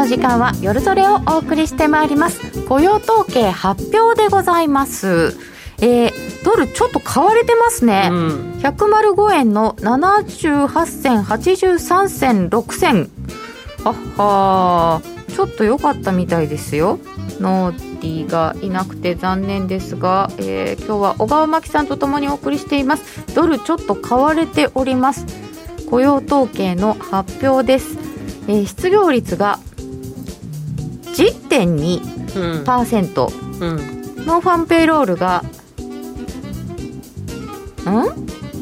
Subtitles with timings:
[0.00, 2.64] の時間は夜トレをお送りしてまいります。
[2.66, 5.36] 雇用統計発表でございます。
[5.82, 13.10] えー、ドルちょっと買われてますね、うん、105円の78銭83銭6銭。
[13.84, 15.02] はは
[15.34, 16.98] ちょっと良かったみたいですよ。
[17.38, 23.34] ノーティーがいなくて残念ですが、えー、今日は小川真紀さんとともにお送りしています。
[23.34, 25.26] ドルちょっと買われております。
[25.90, 27.98] 雇用統計の発表です、
[28.48, 29.58] えー、失業率が
[31.14, 33.76] 10.2%、うんうん、
[34.26, 35.42] non-farm payroll が、
[37.84, 38.06] ん？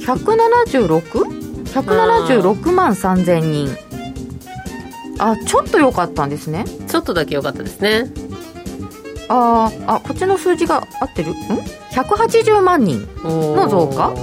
[0.01, 3.69] 176?176 万3000人
[5.19, 6.65] あちょっと良かったんですね。
[6.87, 8.11] ちょっとだけ良かったですね。
[9.29, 11.33] ああこっちの数字が合ってる？
[11.33, 14.15] ん？180万人の増加？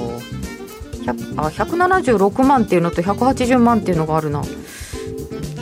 [1.37, 4.41] あ176万っていうのと180万っていうのがあるな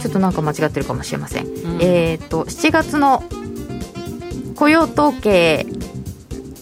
[0.04, 3.24] ちょっとなんか間違ってるかもしれません、うん、えっ、ー、と7月の
[4.58, 5.66] 雇用統計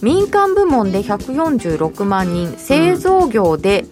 [0.00, 3.84] 民間部門で146万人製造業で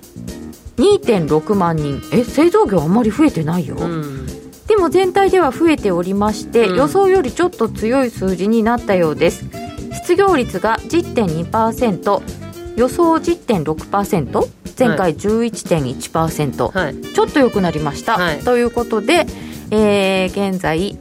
[0.76, 2.00] 2.6万人。
[2.12, 4.26] え製造業あんまり増えてないよ、うん、
[4.66, 9.44] でも全体では増えておりまして、うん、予想よりちょっと強い数字になったようです。
[9.92, 12.39] 失業率が10.2%
[12.80, 19.26] 予想10.6%前回11.1%、はい、ちょっと良くなりました、はい、ということで、
[19.70, 20.96] えー、現在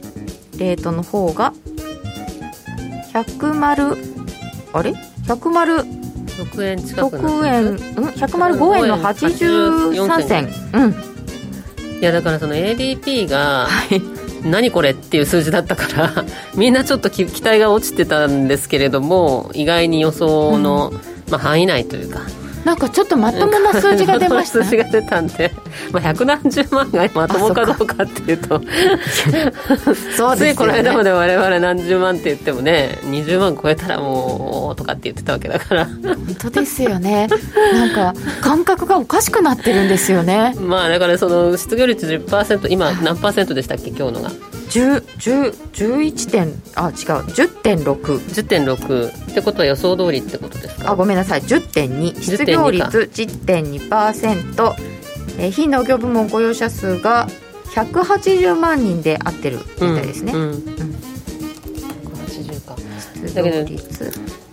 [0.58, 1.54] レートの方が
[3.14, 3.96] 100丸
[4.74, 4.92] あれ
[5.24, 10.48] ？100丸6円近く6円、うん、105円の83銭。
[10.74, 12.00] うん。
[12.00, 13.68] いやだからその ADP が、
[14.44, 21.00] 何これっていう数字だったからみんなちょっと期待が落ちてたんですけれども意外に予想の、うん、
[21.30, 22.39] まあ、範囲内というか。
[22.64, 24.62] なんかちょっとまともな数字が出ました？
[24.64, 25.50] 数字が出たんで、
[25.92, 28.60] まあ、百何十万がまともかどうかっていうと。
[30.16, 35.86] そうです、ね、ついこの間まで我々何十万って言ってもね20万超えたらもうとかって言ってたわけだから。
[35.86, 37.28] 本当ですよね。
[37.72, 40.54] なんか感覚がおかしくなってるんですよね。
[40.60, 44.30] まあだからその失業率10%今何パーセントでしたっけ今日のが
[44.70, 46.94] ？11点あ違う。
[46.94, 50.92] 10.610.6 10.6ってことは予想通りってことですか？
[50.92, 51.40] あごめんなさい。
[51.42, 54.74] 10.2失業率10.2%
[55.38, 57.28] えー、非農業部門雇用者数が
[57.74, 59.64] 180万人で合ってるみ
[59.96, 60.50] たいですね、うんうん。
[60.50, 62.76] うん、180か。
[63.34, 63.58] だけど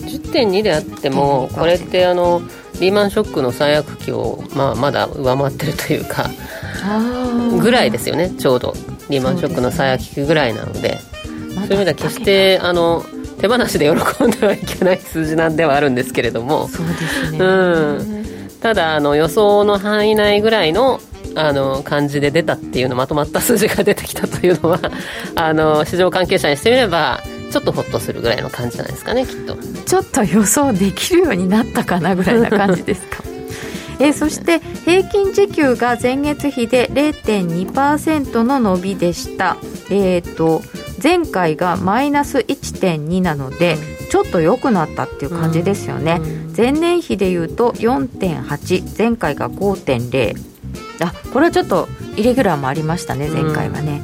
[0.07, 2.41] 10.2であってもこれってあの
[2.79, 6.29] リーマンショックの最悪期を、まあ、まだ上回ってるというか
[7.59, 8.29] ぐらいですよね。
[8.29, 8.73] ちょうど。
[9.09, 10.99] リーマンショックの最悪期ぐらいなので。
[11.57, 13.03] そういう意味では決してあの
[13.39, 16.67] 手放しで喜んではいけない数字なんではあるんですけれども。
[16.67, 20.99] そうですね、うん、ただあの予想の範囲内ぐらいの
[21.35, 24.79] あの感じで出たっていうのまとまった数字が出てきたというのは
[25.35, 27.21] あの市場関係者にしてみれば
[27.51, 29.55] ちょっとほっとするぐらいの感じじゃないですかねきっと。
[29.85, 33.23] ちょっと予想できるようになったかなぐらいな感じですか。
[33.99, 39.57] えー、そして平均時給が前月比で0.2%の伸びでした、
[39.89, 40.61] えーと、
[41.01, 43.77] 前回がマイナス1.2なので
[44.09, 46.21] ちょっと良くなったっていう感じですよね、
[46.55, 50.35] 前年比でいうと4.8前回が5.0
[50.99, 54.01] あこれはちょっとイレギュラーもありましたね前回はね、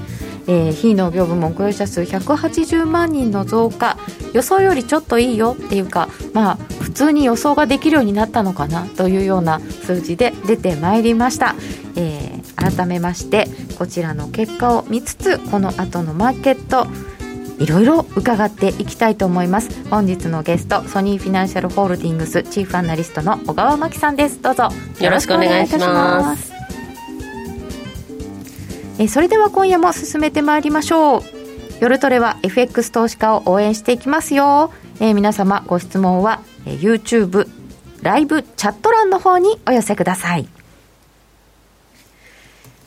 [0.48, 3.98] えー、非農業部門雇用者数180万人の増加。
[4.34, 11.56] 予想よりちょっといいよっていうかまあ普通に予想ができるようになったのかなというような数字で出てまいりました、
[11.96, 16.88] えー、改めましてこちらの結果を見つつこの後のマーケット
[17.60, 19.70] いろいろ伺っていきたいと思います。
[19.90, 24.42] 本日のゲストソニーフィナンシャルホールディングスチーフアナリストの小川真紀さんです。
[24.42, 24.70] どうぞ。
[25.00, 26.52] よろしくお願いいたします。
[29.00, 31.44] えそれでは今夜も進めてまいりましょう。
[31.84, 34.72] 夜トレは FX 投資家を応援していきますよ、
[35.02, 37.50] えー、皆様ご質問は、えー、YouTube
[38.02, 40.48] ライブチャット欄の方にお寄せください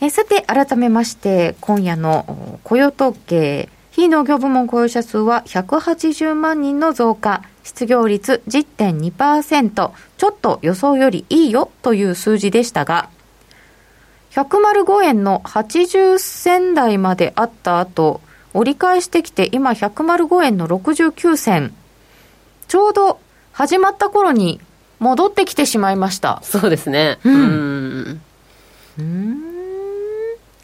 [0.01, 13.09] えさて改めまして今夜の雇用統計非農業部門雇用者数は180万人の増加失業率10.2%ちょっと予想よりいいよという数字でしたが
[14.37, 18.21] 105円の80銭台まであった後、
[18.53, 21.75] 折り返してきて、今105円の69銭。
[22.69, 23.19] ちょうど
[23.53, 24.61] 始まった頃に
[24.99, 26.41] 戻ってきてしまいました。
[26.43, 27.19] そうですね。
[27.25, 28.21] うん。
[28.99, 29.46] うん。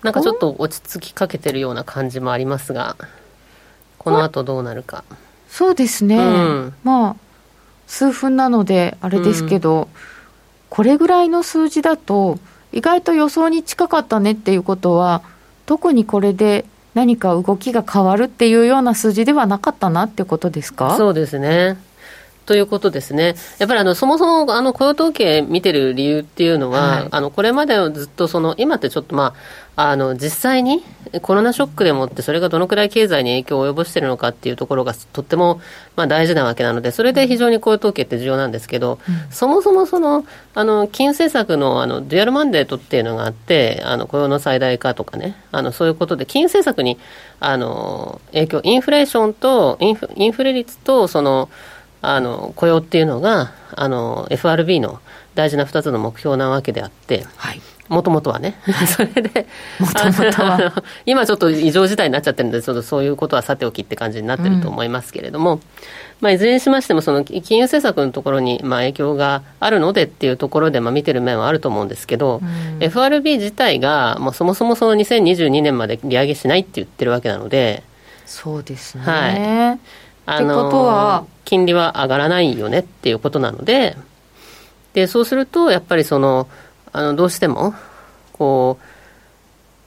[0.02, 2.96] なんかちょっと落ち着きかけてるような感じもありますが、
[3.98, 5.04] この後どうなるか。
[5.48, 6.16] そうですね。
[6.16, 7.16] うん、まあ、
[7.86, 9.88] 数分なので、あれですけど、うん、
[10.70, 12.38] これぐらいの数字だと、
[12.72, 15.20] 意外と予想に近かったねっていうことは
[15.66, 16.64] 特にこれで
[16.94, 20.96] 何か動きが変わるっていうような数字ではなかったなってことですか？
[20.96, 21.76] そうですね。
[22.44, 23.34] ということですね。
[23.58, 29.34] やっぱりあの、そもそもあの雇用統計見てる理由っていうのは、はい、あの、これまでずっとその、今ってちょっとま
[29.76, 30.82] あ、あの、実際に
[31.22, 35.60] コロナショックでもってそれがどのくらい経済に影響を及ぼしているのかっていうところがとっても、
[35.96, 46.98] まあ大事なわけなので、それで非常に雇用統計って重要なんですけど、うん、そもそもその、あの、金融政策のあの、デュアルマンデートっていうのがあって、あの、雇用の最大化とかね、あの、そういうことで、金融政策に、
[47.40, 51.48] あの、影響、インフレーションと、インフインフレ率と、その、
[52.02, 55.00] あの雇用っていうのがあの FRB の
[55.34, 57.24] 大事な2つの目標なわけであって、
[57.88, 58.56] もともとはね、
[58.86, 59.46] それで、
[61.06, 65.60] 今ちょっと異常事態になっちゃってるんで、ちょっとそういうことはさておきって感じになってると思いますけれども、うん、
[66.20, 77.82] まあ、いずれにしましても、その金融政策のところにまあ影響があるのでっていうところでまあ見てる面はあると思うんですけど、うん、FRB 自体が、もうそもそもその2022年まで利上げしないって言ってるわけなので、
[78.26, 79.04] そうですね。
[79.04, 80.01] はい
[80.36, 83.96] あの金利は上がらないよねっていうことなので、
[84.94, 86.48] で、そうすると、やっぱりその、
[86.92, 87.74] あの、どうしても、
[88.32, 88.84] こう、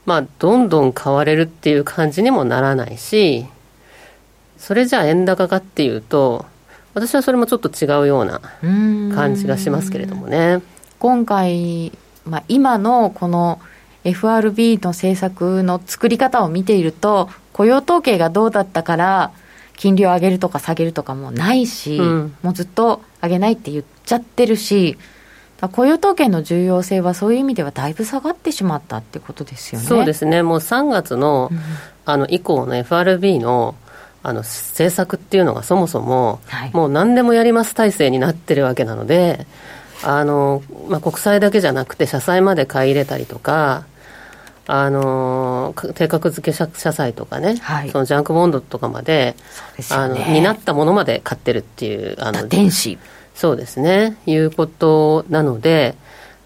[0.08, 3.46] まあ、どんどん買われるっていう感じにもならないし、
[4.58, 6.46] それじゃあ円高かっていうと、
[6.94, 8.40] 私はそれもちょっと違うような
[9.14, 10.62] 感じがしますけれどもね。
[10.98, 11.92] 今回、
[12.24, 13.60] まあ、今のこの
[14.04, 19.32] FRB の政策の作り方を見ていると、雇用統計がどうだったから、
[19.76, 24.98] 金利を上げるとか下げるとかもないし、うん、もうずっと上げないって言っちゃってるし、
[25.60, 29.86] 雇用統計の重要性はそういう意味ではだいぶ下がってしまったってことですよね。
[29.86, 30.42] そうですね。
[30.42, 31.58] もう3月の、うん、
[32.04, 33.74] あの以降の FRB の
[34.22, 39.46] あの政策っていうのがそもそも、はい、もう何でもやります体制になってるわけなので、
[40.02, 43.86] あのまあ、国債だけじゃなくて社債まで買い入れたりとか、
[44.68, 49.36] あの定額付け社社債とかね、はい、そのジャンクボンドとかまで、
[49.78, 52.98] ね、あのになったものまで買ってるっていうあの電子。
[53.34, 54.16] そうですね。
[54.26, 55.94] いうことなので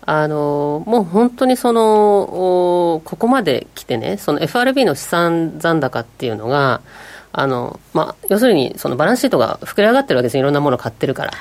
[0.02, 6.80] あのもう本当にそのここまで来てねその FRB の資産残高っていうのが
[7.32, 11.32] あの、まあ、要するにそのバランスシートが膨れ上がってるわけですいろんなもの買ってるから。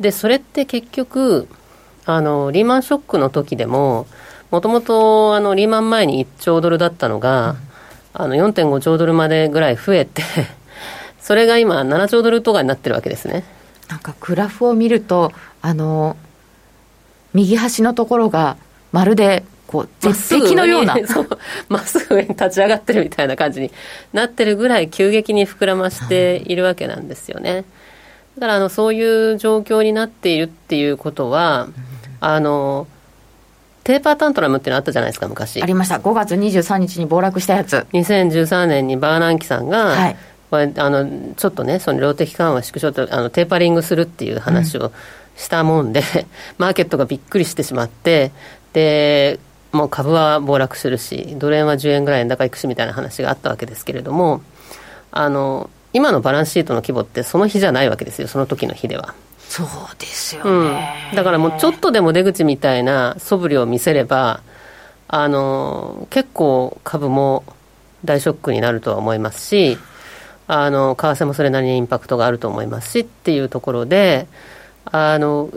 [0.00, 1.48] でそれって結局
[2.06, 4.06] あのリーマンショックの時でも
[4.50, 7.56] もともとあのリーマン前に1兆ドルだったのが、
[8.14, 10.22] うん、あの4.5兆ドルまでぐらい増えて
[11.20, 13.44] それが今7兆ドルとかになってるわけですね。
[13.88, 16.16] なんかグラフを見るとあの
[17.34, 18.56] 右端のところが
[18.92, 20.96] まるでこう絶壁のような。
[21.68, 23.70] まっすぐ上に立ち上がってるみたいな感じに
[24.14, 26.56] なってるぐらい急激に膨らましてい。
[26.56, 27.64] るわけなんですよね。
[28.38, 31.68] だからあのそういう状況になっているっていうことは、
[32.20, 32.86] あの
[33.88, 35.62] テーパータントラムっていうのあったじゃないですか、昔。
[35.62, 35.96] ありました。
[35.96, 37.86] 5月23日に暴落したやつ。
[37.94, 40.16] 2013年にバーナンキさんが、はい、
[40.50, 44.92] これあのちょっとね、その量的緩和縮小とあのテーパリングするっていう話を
[45.38, 46.26] したもんで、うん、
[46.58, 48.30] マーケットがびっくりしてしまって、
[48.74, 49.40] で、
[49.72, 54.42] もう株は暴落するし、ドル円は10円ぐらい円高いくしみたいな話があったわけですけれども、
[55.12, 59.14] あの、今のバランスシートの規模ってその日じゃないわけですよ、その時の日では。
[59.48, 59.66] そう
[59.98, 64.42] ですよね、うん、だからもうちょっとでも出口みたいな素振りを見せれば
[65.08, 67.44] あの結構株も
[68.04, 69.78] 大ショックになるとは思いますし
[70.46, 74.26] あの為替もそれなりにインパクトがあると思いますしっていうところで
[74.84, 75.50] あの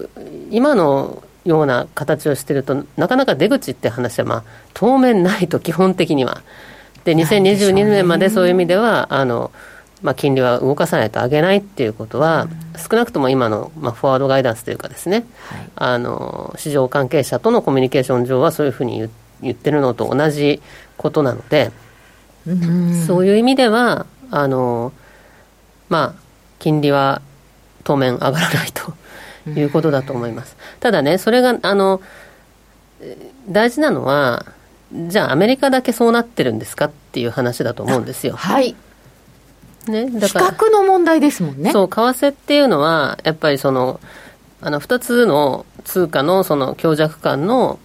[0.50, 4.44] 今のような形をしてるとなかなか出口って話は、まあ、
[4.74, 6.42] 当面ないと基本的には。
[7.04, 9.52] で2022年までそういう意味ではあの
[10.02, 19.10] まあ、金利は動かさないと上げないっていうことは、少なくとも今の、まあ、フォワードガイダンスというかですね、はい、あの市場関係者とのコミュニケーション上はそういうふうに言
[19.42, 20.62] 言ってるのと同じ
[20.98, 21.72] ことなので、
[22.46, 24.94] うん、そういう意味ではあの、
[25.90, 26.22] まあ、
[26.60, 27.22] 金利は
[27.84, 28.94] 当面上がらないと
[29.50, 30.56] いうことだと思います。
[30.80, 32.02] ただね、それがあの
[33.50, 34.46] 大事なのは、
[35.08, 38.36] じゃあアメリカだけそうなってるんですかっていう話だと思うんですよ。
[38.36, 38.76] はい
[39.88, 41.72] ね、だから比較の問題ですもんね。
[41.72, 44.00] そう、為替っていうのは、やっぱりその、
[44.62, 47.80] あの、二つの通貨のその強弱感の、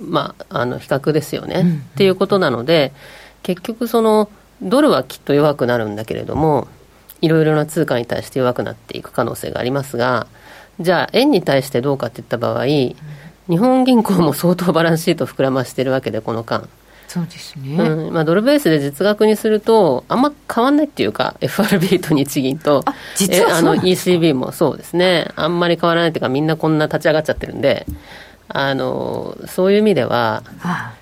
[0.00, 2.92] まあ、あの、比較ですよね、うんっていうことなので、
[3.42, 4.30] 結局その、
[4.62, 6.68] ドルはきっと弱くなるんだけれども、
[7.20, 10.26] いろいろな通貨に対して弱くなっていく可能性がありますが、
[10.80, 12.94] じゃあ、円に対してどうかっていった場合、日
[13.58, 16.68] 本銀行も相当バランスシート膨らましてるわけで、この間。
[17.08, 18.12] そうですね、うん。
[18.12, 27.86] まあ、ドルベースで実額にすると、あんま変わんないっていうか、FRB と日銀と、あ実はあの ECB もそうですね、あんまり変わらないっていうか、みんなこんな立ち上がっちゃってるんで、
[28.48, 30.94] あのそういう意味では、はあ、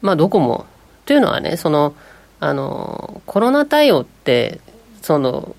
[0.00, 0.66] まあ、どこも、
[1.04, 1.94] というのはね、その
[2.40, 4.60] あのコロナ対応って
[5.02, 5.54] その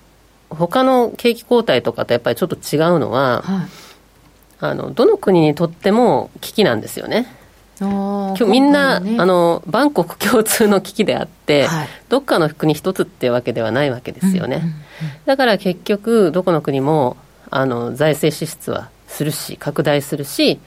[0.50, 3.68] 他の景気後退とかとやっぱりちょっと違うのは、はい、
[4.60, 7.26] あのどの国にとっても危機なんですよね。
[7.88, 14.74] 今日みんな、ね、あの万国共通の危機であって、はい、どっかの国一つっていうわけではないわけですよね、うんうんうん、
[15.26, 17.16] だから結局どこの国も
[17.50, 20.58] あの財政支出はするし拡大するし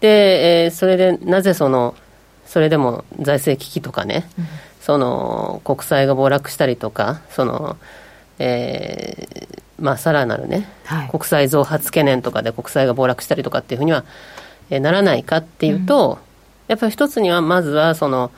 [0.00, 1.94] で、えー、それでなぜその
[2.46, 4.46] それでも財政危機とかね、うん、
[4.80, 7.76] その国債が暴落したりとかその
[8.38, 14.04] えー、まあ、さらなるね、はい、国債増発懸念とかで国債が暴落したりとかっていうふうには、
[14.70, 16.31] えー、ならないかっていうと、うん、
[16.68, 18.30] やっぱり一つにはまずはその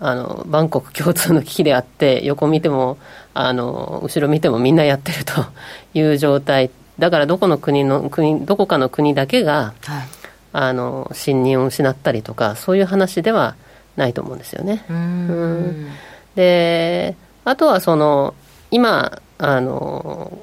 [0.00, 2.98] あの万国共通の危機であって横見ても
[3.34, 5.44] あの後ろ見てもみんなやってると
[5.94, 6.70] いう状態。
[6.98, 10.08] だからどこの国の国どこかの国だけが、はい、
[10.52, 13.54] あの信任を失ったりとかそういう話では
[13.96, 14.84] ないと思うんですよね。
[14.90, 15.90] うん。
[16.34, 18.34] であとはその
[18.70, 20.38] 今あの、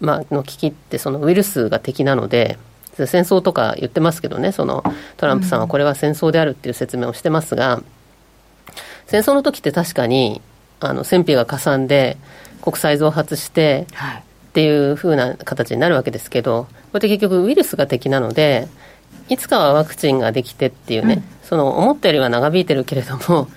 [0.00, 2.58] まあの危機ってそのウイルスが敵なので
[3.04, 4.82] 戦争とか言ってますけどねその
[5.18, 7.84] トランプさんはこれは戦争であるっていう説明をしてますが、うん、
[9.06, 10.40] 戦争の時って確かに
[10.80, 12.16] あの戦費がかさんで
[12.62, 14.22] 国際増発して、はい、っ
[14.52, 18.68] ていうふうな形になるわけですけどこれって結局ウイルスが敵なので
[19.28, 23.48] いつかはワクチンができてっていうね、うん、その思ったよりは長引いてるけれども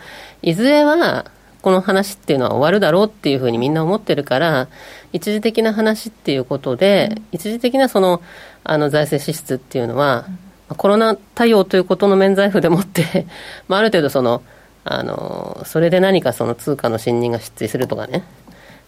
[0.41, 1.25] いずれは
[1.61, 4.69] この話っていうのは終わるだろうっていうふうにみんな思ってるから、
[5.11, 8.21] 一時的な話っていうことで、うん、一時的なその
[8.63, 10.25] あの財政支出っていうのは、
[10.69, 13.25] うん、コロナ対応ということの免罪符でもって
[13.67, 14.41] まあ、ある程度その、
[14.85, 18.23] あのそれで何かその通貨の信任が失墜するとかね、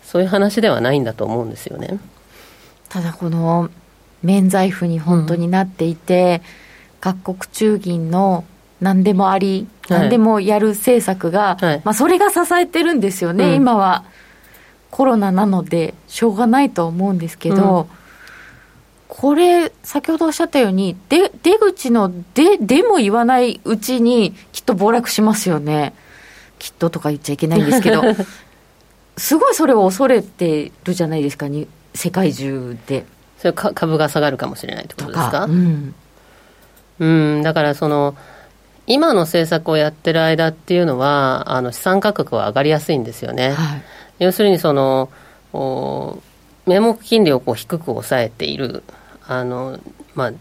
[0.04, 2.00] そういう話ではないんだと思うんですよね。
[2.88, 3.70] ただこの
[4.24, 6.42] 免罪符に本当になっていて、
[6.94, 8.46] うん、各国中銀の
[8.82, 14.04] 何でもあり、何でもやる政策が、はい、まあ、それが支えてるんですよね、うん、今は。
[14.90, 17.88] コロナなので、しょうがないと思うんですけど、うん、
[19.08, 25.94] これ、先ほどおっしゃったように、で出口ので、でも言わないうちに、きっと暴落しますよね。
[26.60, 28.02] きっととか言っちゃいけないんですけど、
[29.16, 33.06] すごいそれを恐れてるじゃないですか、に世界中で。
[33.38, 35.46] それ株が下がるかもしれないってことですか。
[35.46, 35.96] うん、
[37.00, 37.06] う
[37.40, 38.16] んだからその
[38.88, 43.52] 今の政策をやってる間っていうのは、あの資産価格は上がりやすいんですよね。
[43.52, 43.84] はい、
[44.20, 45.10] 要するにその
[46.66, 48.84] 名目金利をこう低く抑えている、
[49.28, 49.80] あの
[50.16, 50.32] まあ、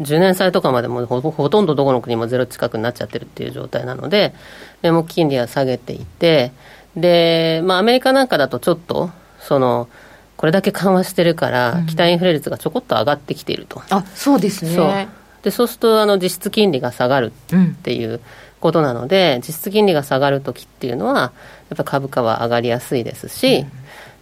[0.00, 4.34] 10年債とかまでもほほとんどどこの国もゼロ近くになっちゃってるっていう状態なので、
[4.82, 6.52] 名目金利は下げていて、
[6.96, 9.88] で、まあ、アメリカなんかだとちょっと、その、
[10.36, 13.82] これだけ緩和してるから、期待インフレ率がちょこっと上がってきていると。
[13.90, 15.08] あそうですね。
[15.42, 18.20] でそうするとあの実質金利が下がるっていう
[18.60, 23.72] ことなので、うん、実質金利が下がるときっていうのは、やっぱ株価は上がりやすいですし、うん、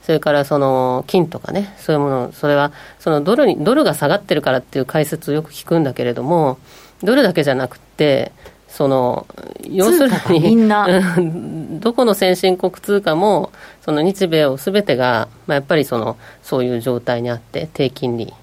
[0.02, 6.58] それからその金とかね、そういうもの、それはそのドルにドルが下がってるからっていう解説をよく聞くんだけれども、
[7.02, 8.32] ドルだけじゃなくて、
[8.68, 9.26] その
[9.70, 10.86] 要するにみんな。
[11.80, 18.34] どこの先進国通貨もその日米をすべてが、まあ、やっぱりそのそういう状態にあって低金利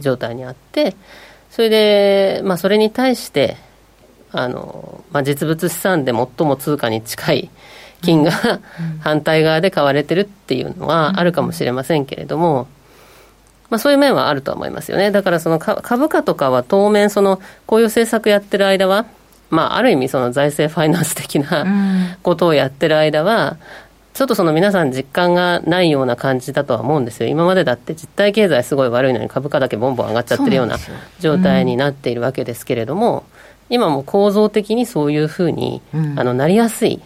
[0.00, 0.94] 状態にあって
[1.58, 3.56] それで、まあ、それに対して、
[4.30, 7.50] あの、まあ、実物資産で最も通貨に近い
[8.00, 8.30] 金が、
[9.02, 12.68] 反対側で買われてるっていうのはあるかもしれませんけれども、
[13.70, 15.10] まあ、そういう面はあると思いますよね。
[15.10, 19.06] だからその株価とかは当面その、こういう政策やってる間は、
[19.50, 21.66] まあ、ある意味その財政ファイナンス的な
[22.22, 23.56] ことをやってる間は、
[24.18, 27.28] ちょっとその皆さん実感がないような感じだとは思うんですよ。
[27.28, 30.76] 今までだって実体経済すごい悪いのに株価だけボンボン上がっちゃってるような
[31.20, 33.20] 状態になっているわけですけれども、
[33.70, 37.00] うん、今も構造的にそういうふうに、うん、あのなりやすい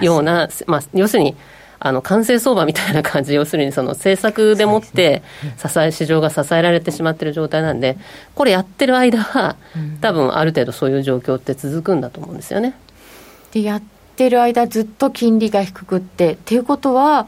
[0.00, 1.36] ような、まあ、要するに、
[1.80, 5.22] あの完成相場みたいな感じ、要するにその政策でもって
[5.58, 7.98] 支え、市場が支えられてしまっている状態なんで、
[8.34, 9.56] これやってる間は、
[10.00, 12.74] 多分ある程度そういう状況って続くんだと思うんですよね。
[13.52, 13.82] でやっ
[14.14, 17.26] ってる間ずっと金利が低くってっていうことは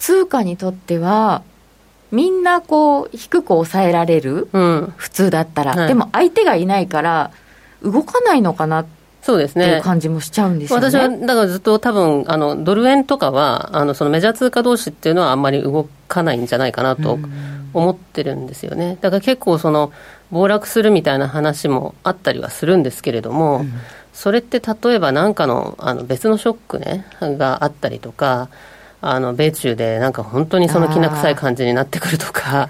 [0.00, 1.44] 通貨にとっては
[2.10, 7.30] みんなこう低く抑えられる、うん、普通だったら、はい、でも相手がいないから
[7.82, 8.84] 動かないのかな
[9.22, 9.64] そうですね。
[9.64, 10.84] っていう感じもしちゃうんですよね。
[10.84, 17.20] 私は、だからずっと多分、あの、ドル円とかは、あの、そのメジャー通貨同士っていうのはあんまり動かないんじゃないかなと
[17.72, 18.98] 思ってるんですよね。
[19.00, 19.92] だから結構その、
[20.32, 23.72] 暴落するみたいな話もあったりはするんですけれども、うん
[24.12, 28.48] それって例えば何かのあの別のショックねがあったりとか
[29.00, 32.68] あの米中でなんか本当にそのきな臭い感じになってくるとか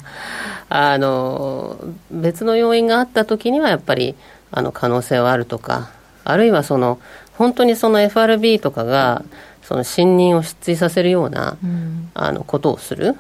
[0.69, 1.79] あの
[2.11, 4.15] 別の要因があった時にはやっぱり
[4.51, 5.91] あの可能性はあるとか
[6.25, 7.01] あるいはその
[7.37, 9.25] 本当にその FRB とかが
[9.63, 13.17] その信任を失墜させるような、うん、あのことをする。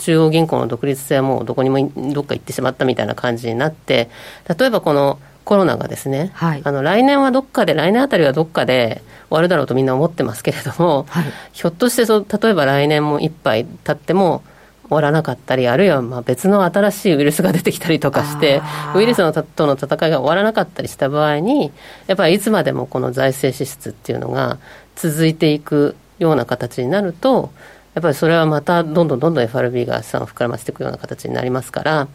[0.00, 4.10] 中央銀行の独立性はもうどこにもどっか行ってしまったみたいな感じになって
[4.58, 9.00] 例えばこのコロナがですね、はい、あの来年はどっかで来年あたりはどっかで
[9.30, 11.24] 終わるだろうとみんな思ってますけれども、はい、
[11.54, 14.42] ひょっとしてそ例えば来年もいっぱい経っても
[14.88, 18.60] 終わらなかったりあるいはまあ別の新しいウイルスが出てきたりとかして
[18.94, 21.72] ウイルスのとの戦いが終わらなかったりした場合に
[22.08, 24.58] やっぱりいつまでもこの財政支出っていうのが
[24.96, 27.52] 続いていくような形になると
[27.94, 32.08] やっぱりそれはまたどんどんどんどん FRB が資産を膨らませていくような形になりますから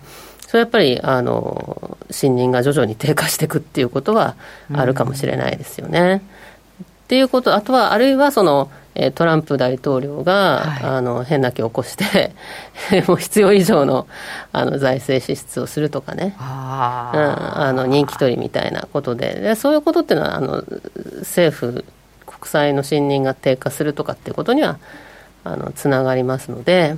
[0.54, 4.36] それやっぱりあの信任が徐々に低下していくっていうことは
[4.72, 6.00] あるかもしれないですよね。
[6.00, 8.70] うん、っていうことあとはあるいはその
[9.16, 12.36] トランプ大統領が、はい、あの変な気を起こして
[13.08, 14.06] もう必要以上の
[14.52, 16.36] あの財政支出をするとかね。
[16.38, 19.34] あ、うん、あの人気取りみたいなことで。
[19.34, 20.64] でそういうことっていうのはあの
[21.22, 21.84] 政府
[22.28, 24.78] 国債の信任が低下するとかっていうことには
[25.44, 26.96] あのつながりますので。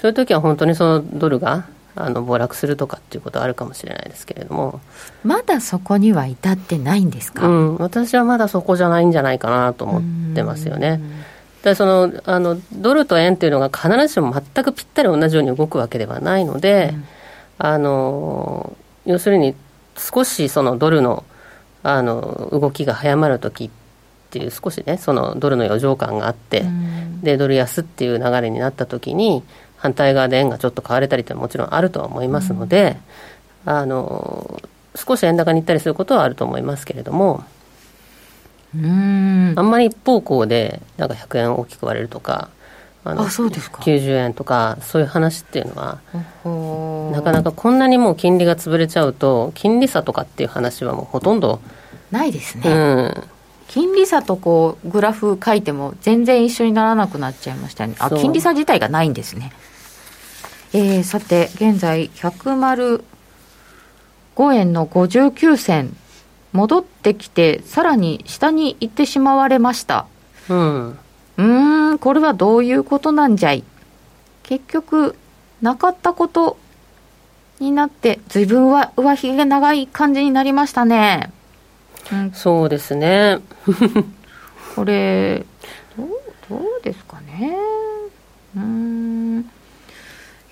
[0.00, 1.66] そういう時は本当にそのドルが
[1.96, 4.80] あの暴落するとかっていうことはあるかもしれないですけれども。
[5.24, 11.00] まだそこには至ってないんですか、うん、私はまだそこじゃないんじゃないかなと思ってますよね。
[11.62, 17.04] でそのあのドルと円っていうのが必ずしも全くぴったり同じように動くわけではないので、うん、
[17.58, 19.54] あの要するに
[19.96, 21.24] 少しそのドルの
[21.82, 23.70] あの動きが早まる時っ
[24.30, 29.42] ていう少しねそのドルの余剰感があって、うん、でドル安っていう流れになった時に
[29.80, 32.98] 反対側で円がちょっと買われたりというのはもちろんあるとは思いますので、
[33.66, 34.62] うん、あの
[34.94, 37.44] 少し円高に行ったりすることはあると思いますけれども。
[38.74, 39.54] うん。
[39.56, 42.50] あんまり一方向でなんか100円大きく割れるとか
[43.02, 43.82] あのあそうですか。
[43.82, 46.00] 90円とかそういう話っていうのは
[47.12, 51.60] なかなかこんなにもう金利が潰れちゃうと金利差とかっていう話はもうほとんど
[52.10, 53.24] ないですね、うん、
[53.68, 57.94] 金利差とこうグラフ書いても全然一緒にならなくなっちゃいましたね。
[57.98, 59.52] あ金利差自体がないんですね
[60.72, 63.02] えー、さて、現在、105
[64.54, 65.96] 円の59銭、
[66.52, 70.06] 戻ってきて、さらに下に行ってしまわれました。
[70.48, 70.98] うん。
[71.36, 73.64] うん、これはどういうことなんじゃい？
[74.42, 75.16] 結局、
[75.62, 76.56] なかったこと
[77.58, 81.32] になって、ずいぶんは上髭長い感じになりましたね。
[82.12, 83.38] うん、そうですね。
[84.74, 85.44] これ、
[85.96, 86.08] どう、
[86.48, 87.56] どうですかね？
[88.56, 89.50] うん。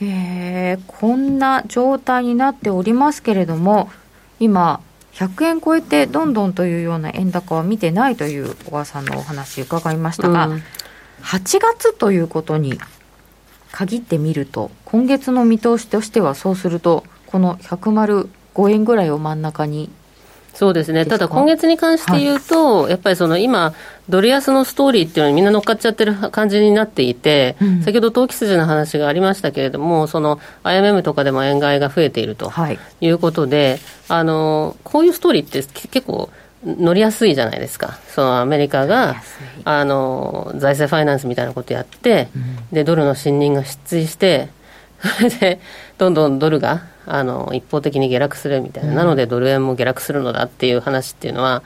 [0.01, 3.91] えー、こんな状態になっておりますけれども、
[4.39, 4.81] 今、
[5.13, 10.63] 100円超えてどんどんというような円高は見てないという小川さんのお話伺いましたが、うん、
[11.23, 12.79] 8月ということに
[13.73, 18.29] 限ってみると、今月の見通しとしてはそうすると、この105
[18.71, 19.91] 円ぐらいを真ん中に
[20.59, 23.75] そうですね、ただ今月に関して言うと、はい、やっぱりその今、
[24.09, 32.51] ドル安のストーリーっていうのにみんな乗っかっちゃってる感じになっていて、うん、先ほど投機筋の話がありましたけれども、その IMM とかでも円買いが増えていると
[33.01, 33.09] い。
[33.09, 36.29] うことで、はい、あのこういうストーリーって結構、
[36.67, 39.23] 乗りやすいじゃないですか、そのアメリカが
[39.65, 44.49] あの財政ファイナンスみたいなことやって、うん、でドルの信任が失墜して、
[45.01, 45.61] そ れで
[45.97, 51.63] どんどんドルがあの一方的に下落するみたいな、うん、なのでドル円も下落するのだっていう話っていうのは、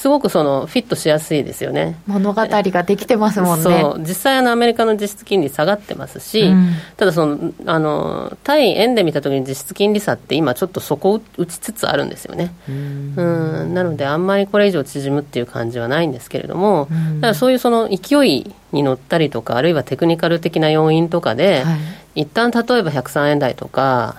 [0.00, 1.94] すごくそのフィットしやすいですよね。
[2.06, 3.62] 物語ができてますもんね。
[3.62, 4.00] そう。
[4.00, 12.50] 実際あのアメリカの実質金利下がってますし、うん、ただそのあの対円で見たときに実質金利差って今ちょっと底を打ちつつあるんですよね。
[12.66, 13.74] うん。
[13.74, 21.78] なのであんまりこれ以上縮むっていう感じはないんですけれども、うん、だからそういうその勢いに乗ったりとかあるいはテクニカル的な要因とかで、はい、
[22.14, 24.16] 一旦例えば103円台とか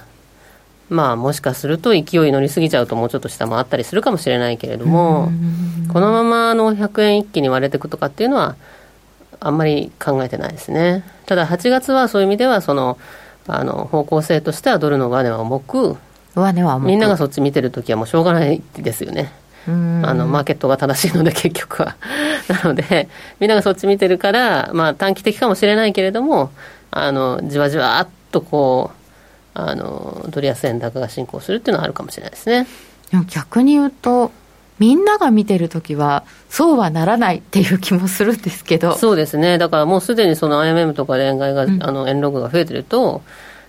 [0.91, 5.31] まあ、もしかすると勢い乗りすぎちゃうともうちょっと下もあったりするかもしれないけれども、
[5.91, 8.57] このままの100円一気に割れていくとかっていうのは、
[9.39, 11.05] あんまり考えてないですね。
[11.27, 12.97] ただ、8月はそういう意味では、その、
[13.47, 15.95] あの方向性としてはドルの上値は重く、
[16.35, 19.31] 上値はみんながそっち見てるときはもうしょうがないですよね。
[19.67, 21.95] あのマーケットが正しいので、結局は。
[22.49, 23.07] なので、
[23.39, 26.51] みんながそっち見てるから、まあ、短期的かもしれないけれども、
[26.91, 28.97] あのじわじわっとこう、
[29.53, 32.67] あのドル安円高が進行するっていうのはあるかもしれないですね。
[33.27, 34.31] 逆に言うと
[34.81, 38.95] みんなが見てるときは、そうはならないっていう気もするんですけど。
[38.95, 43.21] そうですね、だからもうすでにその IMM とかで円買いが、うん、あの円ログが増えてると、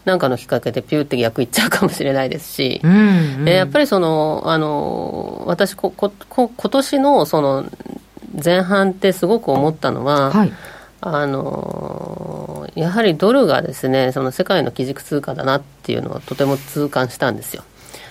[0.07, 7.67] なんかのきっかけでピューって逆いっちゃうかもしれないですし、うんうん、やっぱりその、あの私こここ、今年のその
[8.43, 10.53] 前半ってすごく思ったのは、はい
[11.05, 17.65] あのやはりドルがですねその世界の基軸通貨だなっていうのはとても痛感したんですよ。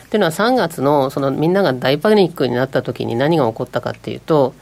[0.06, 4.54] っていうのは3月のそのみんなが大パニックになった時に何が起こったかっていうと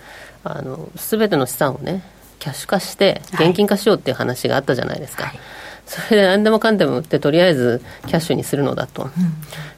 [0.43, 2.03] あの全ての資産をね
[2.37, 5.39] キャッシュ化して現金化しようっていう話があったじゃないですか、はい、
[5.87, 9.11] それで何でもかんでも売ってとりあえずキャッシュにするのだと、うん、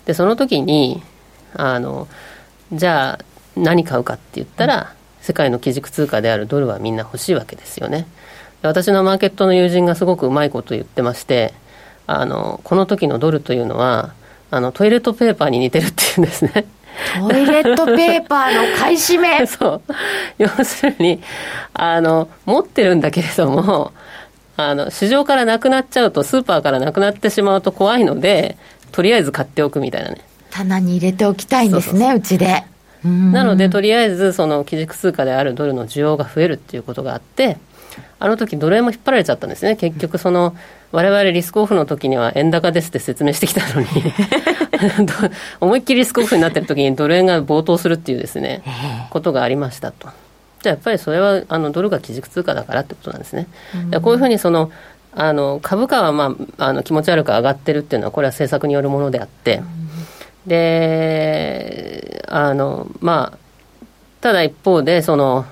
[0.03, 1.01] でその時に
[1.53, 2.09] あの
[2.73, 8.07] じゃあ何買うかって言ったら、うん、世界の基軸通貨であるドルはみんな欲しいわけですよね
[8.61, 11.53] 私のマーケットの友人がすごくうまいこと言ってまして
[12.07, 14.13] あのこの時のドルというのは
[14.51, 16.65] あのトイレットペーパーに似てるっていうんですね。
[17.17, 19.45] トイレットペーパーの買い占め？
[19.47, 19.93] そう。
[20.37, 21.21] 要するに
[21.73, 23.93] あの持ってるんだけれども
[24.57, 28.57] あの市場からなくなっちゃうとスーパーからなくなってしまうと怖いので
[28.91, 30.17] とりあえず買っておくみたいなね。
[30.51, 32.65] 棚に入れておきたいんですねうちで。
[33.03, 37.57] なのでとりあえずその基軸通貨であるドルの需要が増えるっていうことがあって
[38.19, 39.75] あの時ドル円も引っ張られちゃったんですね。
[39.75, 40.55] 結局その
[40.91, 43.87] 我々リスクオフの時には円高ですって説明してきたのに。
[45.59, 48.63] 思いっきりリスクオフになってる時にドル円が暴騰するっていうですね
[49.11, 50.09] ことがありましたと。
[50.61, 53.47] じゃあやっぱりそれはあのドルが基軸通貨だからってことなんですね、
[53.91, 54.71] うん、こういうふうにその
[55.13, 63.37] あの株価は、まあ、あの気持ち悪く上がってるっていうのはこれは政策によるものであって、うん、であのまあ
[64.21, 65.45] ただ一方でその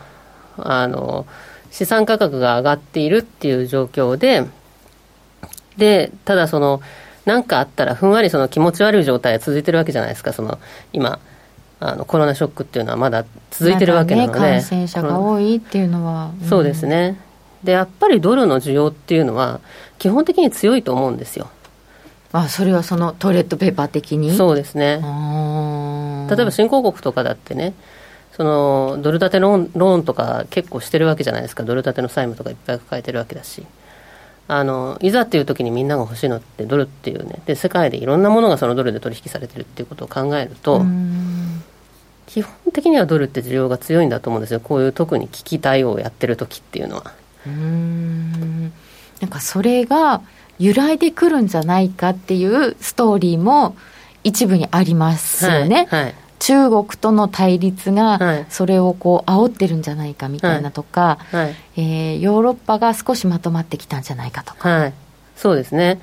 [0.58, 1.25] あの
[1.71, 4.45] 資産価格が上がっているっていう状況で
[5.77, 6.82] でただその
[7.25, 10.34] 何かあったらふんわりその気持ち悪い状態が続いてるわけじゃないですか。
[10.34, 10.60] その
[10.93, 11.19] 今
[11.79, 17.19] あのコロナショックっていうのはまだ続いてるわけなので、ね、感染者が多いっていうのは、うん、そうですね。
[17.63, 19.62] でやっぱりドルの需要っていうのは
[19.97, 21.49] 基本的に強いと思うんですよ。
[22.32, 24.36] あそれはそのトイレットペーパー的に？
[24.36, 24.95] そうですね。
[26.29, 27.73] 例えば新興国とかだってね
[28.39, 31.63] そのドル建てローンローンとか結構してるわけじゃないですか。
[31.63, 33.65] ドル建ての債務とかいっぱい抱えてるわけだし。
[34.47, 37.41] あのいざっていう時にみんなが欲しいのってドルっていうね。
[37.45, 40.86] で世界でいろんなものがそのドルで取引されてるっていうことを考えると
[42.28, 44.62] 基本的にはドルって需要が強いんだと思うんですよ。
[44.62, 47.12] こういう特に危機対応をやってる時っていうのは。
[47.45, 48.71] うん。
[49.19, 50.21] なんかそれが
[50.60, 53.75] 揺らいでくるんじゃないかっていうストーリーも
[54.23, 61.45] 一部にありますよね、はいはい中国との対立がそれをこう煽ってるんじゃないかみたいなとか、はい。
[61.45, 64.93] はい、えー、ヨーロッパが少しまとまってきたんじゃないかとか、はい、
[65.36, 66.02] そうですね。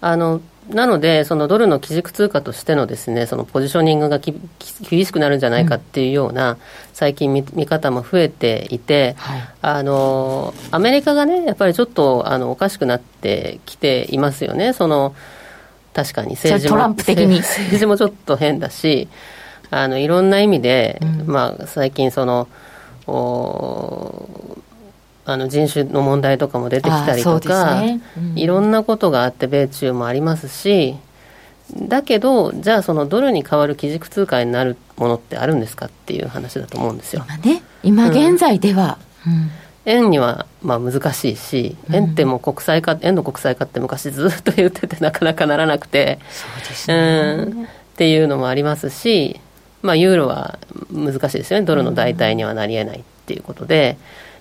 [0.00, 6.58] あのなので、そのドルの基軸通貨としてのですね、そのポジショニングが厳しくなるんじゃないかっていうような、
[6.92, 15.14] 最近見見方も増えていて、はい、あの、アメリカがね、やっぱりちょっとあのおかしくなってきていますよね、その、
[15.94, 16.76] 確かに政治も。
[16.88, 19.08] 政治もちょっと変だし、
[19.70, 22.48] あのいろんな意味で、うん、まあ、最近その
[23.06, 24.58] お
[25.24, 28.00] あの人種の問題とかも出てきたりとか、ね。
[28.16, 30.96] うん、いろんなことがあって米中もありますし
[31.76, 37.24] だけどじゃあそのドルに代わる基軸通貨になるものってあるんですかっていう話だと思うんですよ。
[37.26, 39.50] 今ね今現在では、うん、
[39.84, 49.40] 円にはまあ難しいし、円ってもう国際化、円の国際化って昔ずっと言っててなかなかならなくて、そうですね、うん、っていうのもありますし、
[49.82, 50.58] まあ、ユーロは
[50.92, 53.96] 難しいですよね、ドルの代替にはなりえないっていうことで、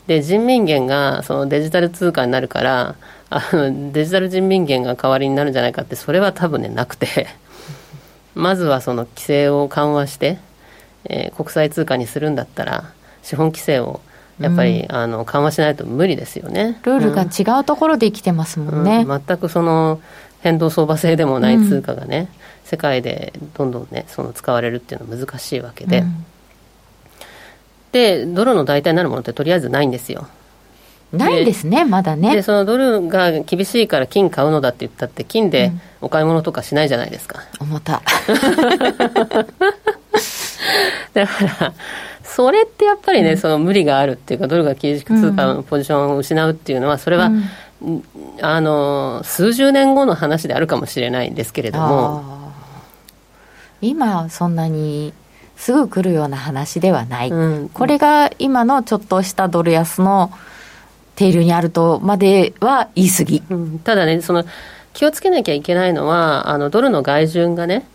[0.08, 2.96] で人民元がそのデジタル通貨になるから、
[3.30, 7.28] あのデジタル人民元が代わりになるんじゃないかって、それは多分ね、なくて、
[8.34, 10.38] まずはその規制を緩和して、
[11.06, 12.86] えー、国際通貨にするんだったら、
[13.22, 14.00] 資本規制を
[14.40, 16.80] やっぱり、うん、あの緩和しないと無理ですよね。
[16.84, 19.06] ルールが違うところで生きてますもんね。
[19.08, 20.00] うん、全くその
[20.40, 22.30] 変動相場制でもない通貨がね、
[22.68, 26.26] 世界でどんどんねその使われるっていうのは難しいわけで、うん、
[27.94, 30.28] でドルの代替になるものってとりあえずないんですよ。
[31.14, 32.36] ないですねまだね。
[32.36, 38.02] でそのドルが厳しいから金買うのだって言ったって金でお買い物とかしないじゃないですか、うん、重た。
[41.14, 41.74] だから
[42.22, 47.32] それってやっぱりね、うん、その無理があるっていうかドルが基軸通貨のポジションを失うっていうのはそれは、
[48.42, 52.47] あの数十年後の話であるかもしれないんですけれども
[53.82, 55.14] 今そんなに
[55.56, 60.32] すぐ来るような話ではない、うん、これが今のちょっとしたドル安の
[61.16, 64.46] 定流にあるとまでは言い過ぎ、うん、ただねその
[64.94, 67.88] 気をつけなきゃいけないのはあのドルの外順がね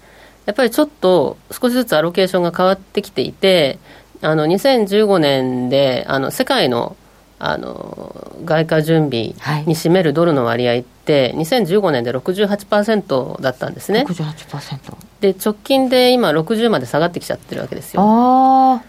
[0.44, 3.78] やっぱりちょっと少しずつアロケーションが変わってきていて
[4.20, 6.96] あの2015年であの世界の
[7.44, 9.34] あの外貨準備
[9.66, 14.04] に占めるドルの割合って、2015年で68%だったんですね。
[14.08, 18.80] 68%で直近で今60まで下がってきちゃってるわけですよ。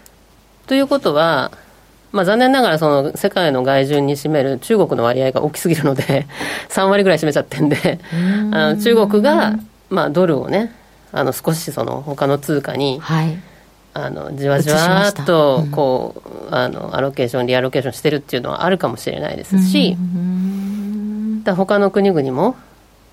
[0.68, 1.50] ということは、
[2.12, 6.28] まあ、残念ながらその世界の外順に占める中国の割合が大きすぎるので
[6.70, 7.98] 3割ぐらい占めちゃってんで
[8.52, 9.58] あの中国が、
[9.90, 10.72] まあ、ドルをね
[11.10, 13.36] あの少しその他の通貨に、はい
[13.94, 22.56] あのじわじわっとこう、うん、あのアロケーションリアロケーションしてるっていうのはあるかもしれないですし、うん、だ他の国々も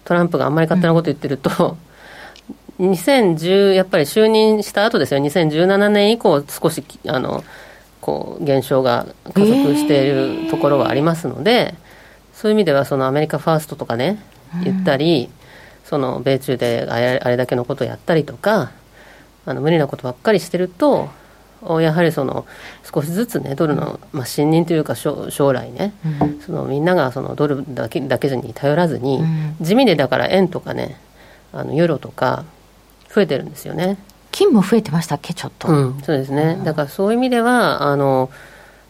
[0.06, 1.78] トランプがあんまり勝手なこと言ってると、
[2.80, 5.20] うん、2010やっぱり就任した後ですよ。
[5.20, 7.44] 2017年以降少しあの
[8.02, 14.18] こう減少が加速しているところはありますので、えー、そういう意味ではそのアメリカファーストとかね
[14.64, 15.30] 言ったり、
[15.86, 18.72] その米中であれだけのことをやったりとか
[19.46, 21.10] あの無理なことばっかりしてると
[21.80, 22.46] やはりその
[22.84, 30.98] 少しずつねドルの、まあ、信任というか将来ね、うん、そのみんながそのドルだけだけに頼らずに、うん、地味でだから円とかね
[31.54, 32.46] あのユーロとか
[33.14, 33.98] 増えてるんですよね。
[34.32, 38.30] 金も増えてましたっけちょっと、うん、そうですね、だからそういう意味ではあの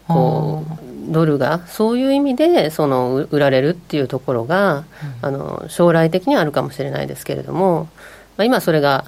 [0.08, 0.64] こ
[1.10, 4.86] うドルがそういう意味でその売られるっていうところが、
[5.24, 7.90] あの将来的にはあるかもしれないですけれども、
[8.38, 9.06] まあ、今それが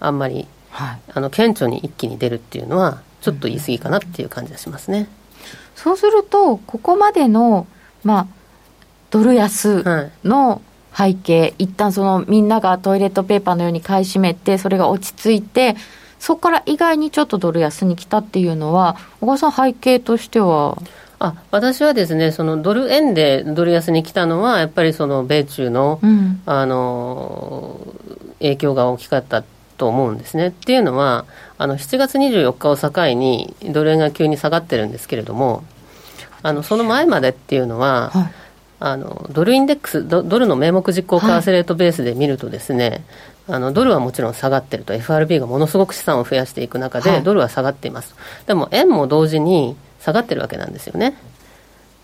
[0.00, 5.08] あんまりはい、あの顕著に一気に出るっていうのはちょっと言い過ぎかなっていう感じがしますね。
[5.74, 7.66] そうするとここまでの
[8.04, 8.26] まあ
[9.10, 9.84] ドル安
[10.24, 10.62] の
[10.96, 15.76] 背景、はい、一旦そのみんながトイレットペーパーのように買い占めてそれが落ち着いて
[16.18, 20.76] そこから意外にちょっとドル安に来たっていうのは小川さん背景としては？
[21.18, 27.78] あ私はですねそのドル円でドル安に来たのはやっぱりその米中の、うん、あの
[28.38, 29.44] 影響が大きかった
[29.80, 30.48] と思うんですね。
[30.48, 31.24] っていうのは、
[31.56, 35.64] あの7月24日を境にドル円が急に下がってるんですけれども、
[36.42, 38.30] あのその前までっていうのは、はい、
[38.78, 43.04] あのドルインデックスド、ドルの名目実行為替レートベースで見るとですね、
[43.46, 48.14] はい、あのドルはもちろん下がってると、FRB がものすごく資産を増やしていく中で、ドルは下がっています。
[48.46, 51.16] でも円も同時に下がってるわけなんですよね。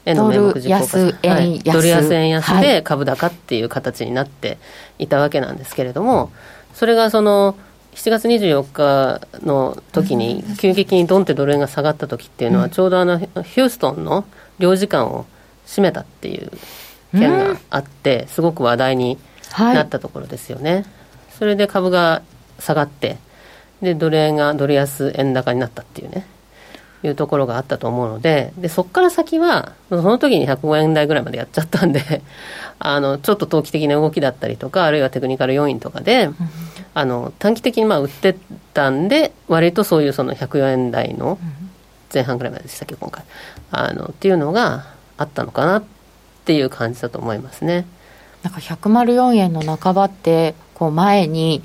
[0.07, 4.57] 円の名目実行為替、はい、ドル安円安で株高っていう形になって
[4.99, 6.31] いたわけなんですけれども、
[6.77, 7.57] それがその
[7.95, 14.27] 7月24日の時に急激にドンってドル円が下がった時っていうのは、ちょうどあのヒューストンの
[14.59, 15.25] 領事館を
[15.65, 16.53] 閉めたっていう
[17.13, 19.19] 件があって、すごく話題に
[19.59, 20.85] なったところですよね。
[21.39, 22.21] それで株が
[22.59, 23.17] 下がって
[23.81, 26.27] でドル円がドル安円高になったっていうね
[27.09, 32.23] いうところがあったと思うのででそこから先はその時に105円台ぐらいまでやっちゃったんで
[32.79, 36.37] あのちょっと投機的な動きだったりとかあるいはテクニカル要因とかで、うん。
[36.95, 38.35] あの短期的にまあ売って
[38.73, 41.39] たんで割とそういうその104円台の
[42.13, 43.23] 前半ぐらいまででしたっけ今回。
[43.71, 44.87] あのっていうのが
[45.19, 45.85] あったのかなっ
[46.47, 47.85] ていう感じだと思いますね。
[48.43, 51.63] なんか104円の半ばってこう前に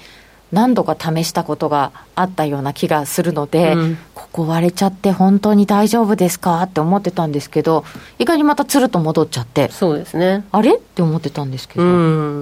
[0.51, 3.97] 何度か試したことがあったような気がするので、うん、
[4.31, 7.83] ここ割れちゃって本当に大丈夫ですかって思ってたんですけど
[8.17, 9.69] 意外にまたつるっと戻っちゃって。
[9.69, 10.45] そうですね。
[10.51, 10.75] あれ？
[10.75, 11.83] って思ってたんですけど。
[11.83, 11.87] う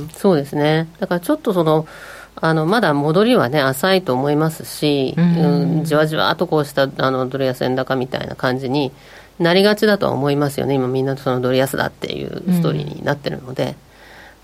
[0.04, 0.88] んそうですね。
[1.00, 1.88] だからちょっとその
[2.36, 8.92] あのまだ戻りはね浅いと思いますし、うん、じわじわとこうしたあのドル安円高みたいな感じに
[9.40, 10.76] なりがちだとは思いますよね。
[10.76, 13.76] 今みんなそのドル安だっていうストーリーになってるので、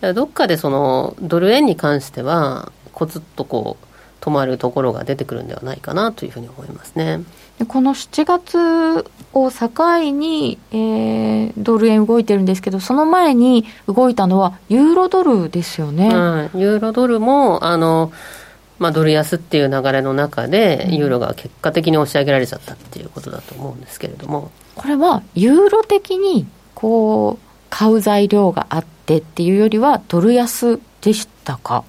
[0.01, 3.85] うん、どっかでそのドル円に関してはコツっとこう
[4.25, 7.21] 止まるところが出てくるんではないかなというふうに思いますね。
[7.67, 9.69] この7月を境
[10.11, 16.07] に、えー、ドル円動いてるんですけど、その前に動いたのはユーロドルですよね。
[16.53, 18.11] うん、ユーロドルもあの、
[18.79, 24.49] まあ、ドル安っていう流れの中で、ユーロが結果的に押し上げられちゃったっていうことだと思うんですけれども。
[24.73, 31.83] これはユーロ的にこう買う材料があってっていうよりは、ドル安でしたか？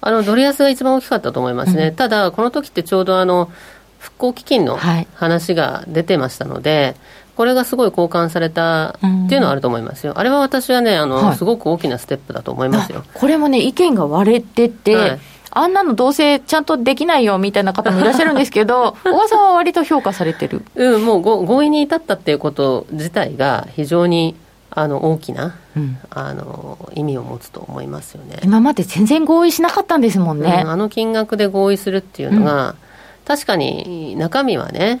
[0.00, 3.50] あのドル安が一番大きかったと思いますね、うん、ただ、この時ってちょうどあの
[3.98, 4.78] 復興基金の
[5.14, 6.94] 話が出てましたので、はい、
[7.36, 13.04] これがすごい交換されたっていうのはあると思いますよ、あれは私はねあの、はい、すごく大きなステップだと思いますよ。
[13.12, 15.20] これもね、意見が割れてて、はい。
[15.52, 20.62] あんなのどうせちゃんとできないよみたいな方もいらっしゃるんですけど、小川さんは割と評価されてる。
[20.76, 24.36] うん、もう合意に至ったっていうこと自体が非常に
[24.72, 28.38] あの大きな、うん、あの意味を持つと思いますよね。
[28.44, 32.76] 今まで全然合意しなかったんですもんね、うん、あの金額で合意するっていうのが、うん、
[33.24, 35.00] 確かに中身はね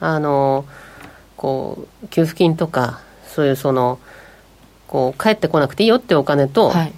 [0.00, 0.64] あの
[1.36, 3.98] こう給付金とかそういうその
[4.88, 6.92] こう返ってこなくていいよってお金と、はい、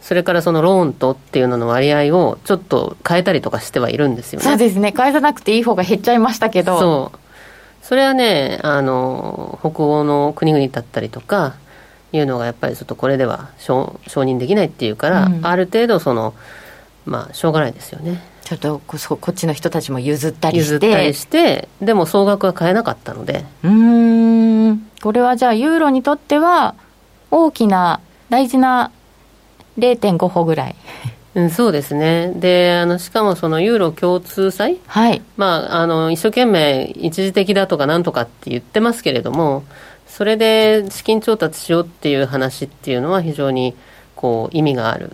[0.00, 4.44] それからそのローンとっていうのの割合をちょっと変えたりとかしてはいるんですよね。
[4.44, 4.92] そうですね。
[4.92, 6.80] 返さなくていい方が減っちゃいましたけど。
[6.80, 7.18] そう
[7.90, 11.56] それはねあの北欧の国々だったりとか
[12.12, 16.32] いうのがやっぱりちょっとこれでは承認できないっていうから、うん、ある程度その
[17.04, 18.22] まあしょうがないですよね。
[18.44, 20.74] ちょっとここっちの人たちも譲ったりして。
[20.74, 23.44] 譲ったりしてでも総額は買えなかったので。
[23.64, 24.88] うん。
[25.02, 26.76] これはじゃあユーロにとっては
[27.32, 27.98] 大きな
[28.28, 28.92] 大事な
[29.78, 30.76] 0.5歩ぐらい
[31.34, 32.32] うん、そうですね。
[32.34, 35.22] であのしかもそのユーロ共通債、はい。
[35.36, 39.62] まあ、あの一生懸命一時的だとかなんとかって言ってますけれども
[40.08, 43.76] それで資金調達しようっていう話っていうのは非常に
[44.16, 45.12] こう意味がある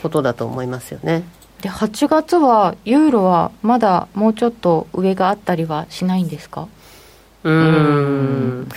[0.00, 1.24] ことだと思いますよね。
[1.60, 6.68] で8月はユーロはまだもうちょっと上があったりはしないんですか？
[7.42, 8.68] うん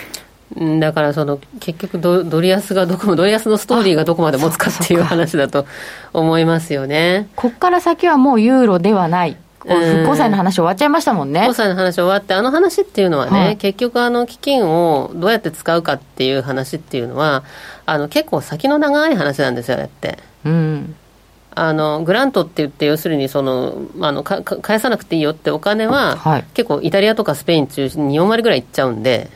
[0.79, 5.65] だからその結局ド、ドル安がどこも、ドル安のストーリーがどこまで持つかっていう話だと
[6.13, 7.27] 思いますよね。
[7.35, 9.37] ここから先はもうユーロではない。
[9.63, 11.39] 復興債の話終わっちゃいましたもんね。
[11.41, 17.43] 復興債の話終わって、あの話っていうのはね、はい、結局あの基金をどうやって使うかっていう話っていうのは、
[17.85, 20.17] あの結構先の長い話なんですよ、あれって。
[20.45, 20.95] うん。
[21.55, 29.29] あのグラントって言って、要するにそのあのか返さなくていいよってお金は、はい、結構イタリアとかスペイン中心に4割ぐらいいっちゃうんで。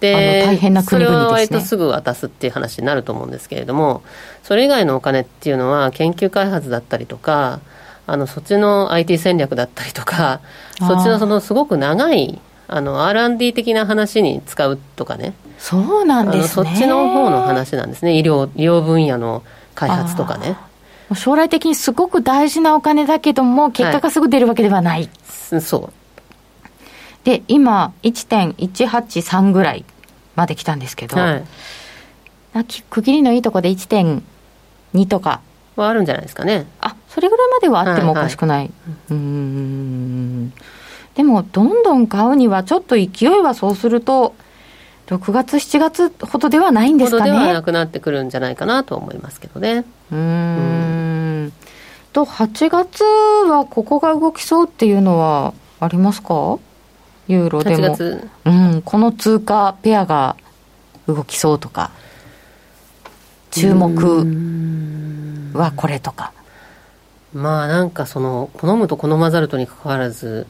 [0.00, 4.02] で大変な国々、ね、それは割とすぐ渡すっていう話になると思うんですけれども
[4.42, 7.60] それ以外のお金っていうのは研究開発だったりとか
[8.06, 10.40] あのそっちの IT 戦略だったりとか
[10.78, 15.32] そっちのそのすごく長いあの R&D 的な話に使うとかね。
[15.58, 16.48] そうなんですね。
[16.48, 18.18] そっちの方の話なんですね。
[18.18, 19.42] 医療医療分野の
[19.74, 20.56] 開発とかね。
[21.14, 25.08] 将来的にすごく大事なお金だけども結果がすぐ出るわけではない、
[25.50, 25.92] はい、そう
[27.24, 29.84] で、今、1.183ぐらい
[30.36, 31.44] まで来たんですけど、はい、
[32.90, 35.40] 区切りのいいとこで1.2とか。
[35.76, 36.66] はあるんじゃないですかね。
[36.80, 38.58] あ、それぐらいまではあってもおかしくない。
[38.58, 38.72] はいはい、
[39.10, 40.52] うん。
[41.14, 44.34] でも、どんどん買うには、ちょっと勢いはそうすると、
[45.08, 47.30] 6月、7月ほどではないんですかね。
[47.30, 49.84] ほどではなくなってくるんじゃないかなと思いますけどね。
[50.12, 50.18] うん。
[50.18, 50.22] う
[51.46, 51.52] ん
[52.12, 56.58] と、8月はここが動きそうっていうのはありますか？
[57.28, 57.96] ユーロでも、
[58.46, 60.36] うん、この通貨ペアが
[61.06, 61.90] 動きそうとか、
[63.50, 63.94] 注目
[65.52, 66.32] はこれとか。
[67.34, 70.46] まあなんかその、好むと好まざるとにかかわらず、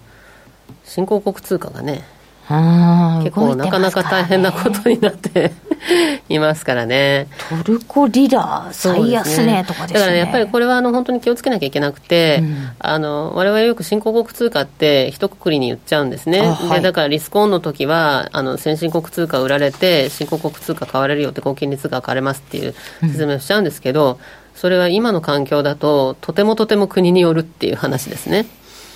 [0.84, 2.04] 新興国通貨がね、
[2.48, 5.52] 結構なかなか大変なことになって
[6.28, 7.26] いますからね。
[7.64, 10.00] トルコリラ最安値とかですね。
[10.00, 16.40] だからやっぱりこれはあの本当に気をつけなきゃいけなくて、うん、あの我々よく新興国通貨って一括りに言っちゃうんですね。
[16.40, 24.16] はい、でだからリスクオンの時はあの先進国通貨売られて新興国通貨買われるよって高金利通貨買われますっていう説明をしちゃうんですけど、うん、
[24.54, 28.46] それは今の環境だととてもとても国によるっていう話ですね。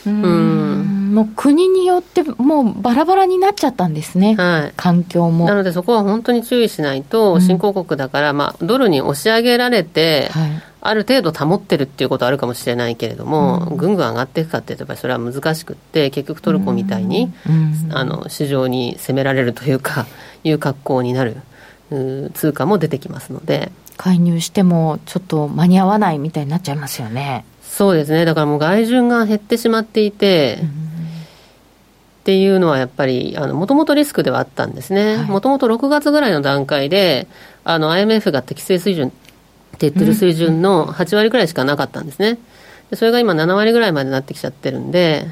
[0.07, 5.45] うんもう国によってもうバラバラになっちゃったんですね、はい、環境も。
[5.45, 20.07] なのでそこは本当に注意しないと、新興国だから、まあ、ドルに押し上げられて、はい、ある程度保ってるっていうことはあるかもしれないけれども、うん、ぐんぐん上がっていくかっていうと、やっぱりそれは難しくって、結局トルコみたいに、うん、あの市場に攻められるというか、
[20.45, 21.37] いう格好になる
[21.91, 23.71] 通貨も出てきますので。
[23.99, 27.45] 介入してもちょっと間に合わないみたいになっちゃいますよね。
[27.63, 28.25] そうですね。
[28.25, 30.83] だからもう外順が減ってしまっていて、うん
[32.23, 35.17] っていうのはやっぱり、もともとリスクではあったんですね。
[35.29, 37.27] もともと6月ぐらいの段階で、
[37.65, 39.19] あの、IMF が適正水準って
[39.81, 42.39] 言ってる水準の8割ぐらいしかなかったんですね。
[42.91, 45.27] でそれが今7割ぐらいまでなってきちゃってるんで、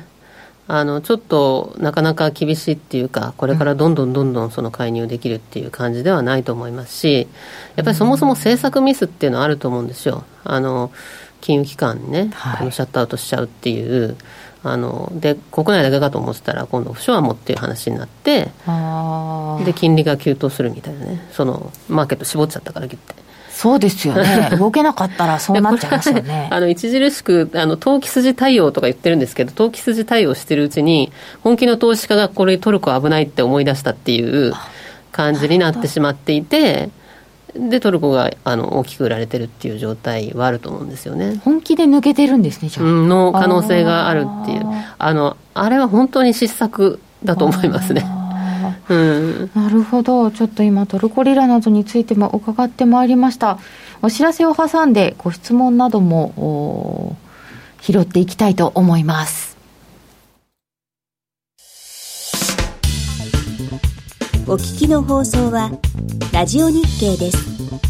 [0.67, 7.29] あの、ちょっとなかなか厳しいっていうか、これからどんどんどんどんその介入できるっていう感じではないと思いますし、
[7.77, 10.25] やっぱりそもそも政策ミスっていうのはあると思うんですよ。
[10.43, 10.91] あの、
[11.41, 14.17] 金融機関にね、はい、シャットアウトしちゃうっていう、
[14.63, 18.51] あので国内だけかと思ってたら今度オフショアもっていう話になって
[19.65, 21.29] で金利が急騰するみたいなね。
[21.33, 23.21] そのマーケット絞っちゃったからギュッて。
[23.61, 26.49] そうですよね、 動けなかったらそうなっちゃいますよね。
[26.51, 34.55] あの著しくあの投機筋対応とか言ってるんですけど、投機筋対応してるうちに、本気の投資家がこれ、トルコ危ないって思い出したっていう
[35.13, 36.89] 感じになってしまっていて、
[37.55, 41.41] でトルコがあの大きく売られてるっていう状態はあると思うんですよね。
[41.45, 44.63] 本気で抜けてるんですねじゃあ、うん、の可能性があるっていう。
[44.99, 48.07] あのあれは本当に失策だと思いますね。
[48.89, 50.31] うん、なるほど。
[50.31, 53.59] ちょっと今トルコリラなどについても伺ってまいりました。
[54.03, 57.17] お知らせを挟んでご質問なども
[57.81, 59.50] 拾っていきたいと思います
[64.51, 65.71] お聞きの放送は
[66.33, 67.90] ラジオ日経です。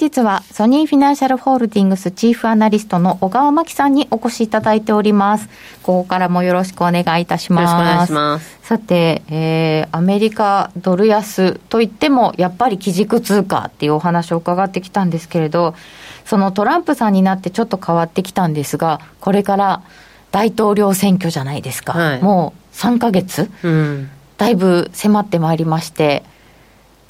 [0.00, 5.48] 日はソニーフィナンシャルホールディングスチーフアナリストの小川真紀さんにお越しいただいております。
[5.82, 7.72] ここからもよろしくお願いいたします。
[7.72, 8.58] よろしくお願いします。
[8.62, 15.74] さて、えー、アメリカドル安といっても、やっぱり基軸通貨っていうお話を伺ってきたんですけれど、
[16.24, 19.82] そのトランプさんになってちょっと変わってきたんですが、これから
[20.30, 21.92] 大統領選挙じゃないですか。
[21.92, 26.22] はい、もう3ヶ月、うん、だいぶ迫ってまいりまして、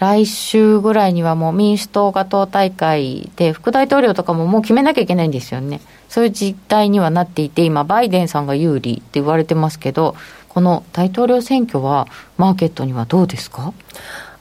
[0.01, 5.83] 来週ぐらいにはもう民主党が党大会で副大統領とかももう決めなきゃいけないんですよね。
[6.09, 10.17] そういう実態にはなっていて、今、バイデンさんが有利って言われてますけど、
[10.49, 13.75] この大統領選挙は、マーケットにはどうですか？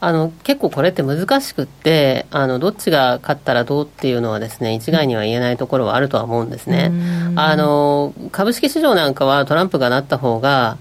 [0.01, 6.89] あの結構これって難しくってあのどっちが勝ったらどうっていうのはですね一概には言えないところはあるとは思うんですね。
[7.35, 10.77] あの株式市場なんかはトランプがなった方が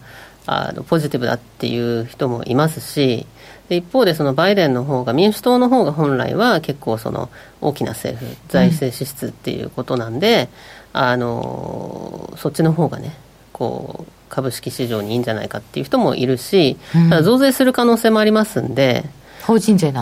[0.46, 3.26] あのポジティブだっていう人もいますし
[3.68, 7.28] で一方でそのバイデンの方が民主党の方が本来は結構その
[7.60, 10.48] 大きな政府財政支出っていうことなんで、
[10.94, 13.14] うん、あのそっちの方がね
[13.52, 19.04] こう株式市場にいいんじゃないかっていう人もいるし、うん、増税する可能性もありますんで。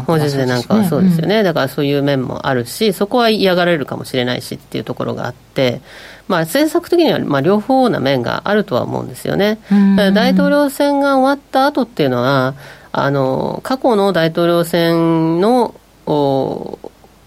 [0.03, 5.81] 法人税なんかは、そうですよね、うん、だからそういう面もあるし、そこは嫌がられるかもしれないしっていうところがあって、
[6.27, 9.59] まあ、政策的にはまあ両方な面があるとは思うんですよね。
[9.95, 12.55] 大統領選が終わった後っていうのは、
[12.99, 15.74] あの過去の大統領選の
[16.07, 16.78] お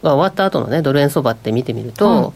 [0.01, 2.33] が終わった後のねドル円相場って見てみると、うん、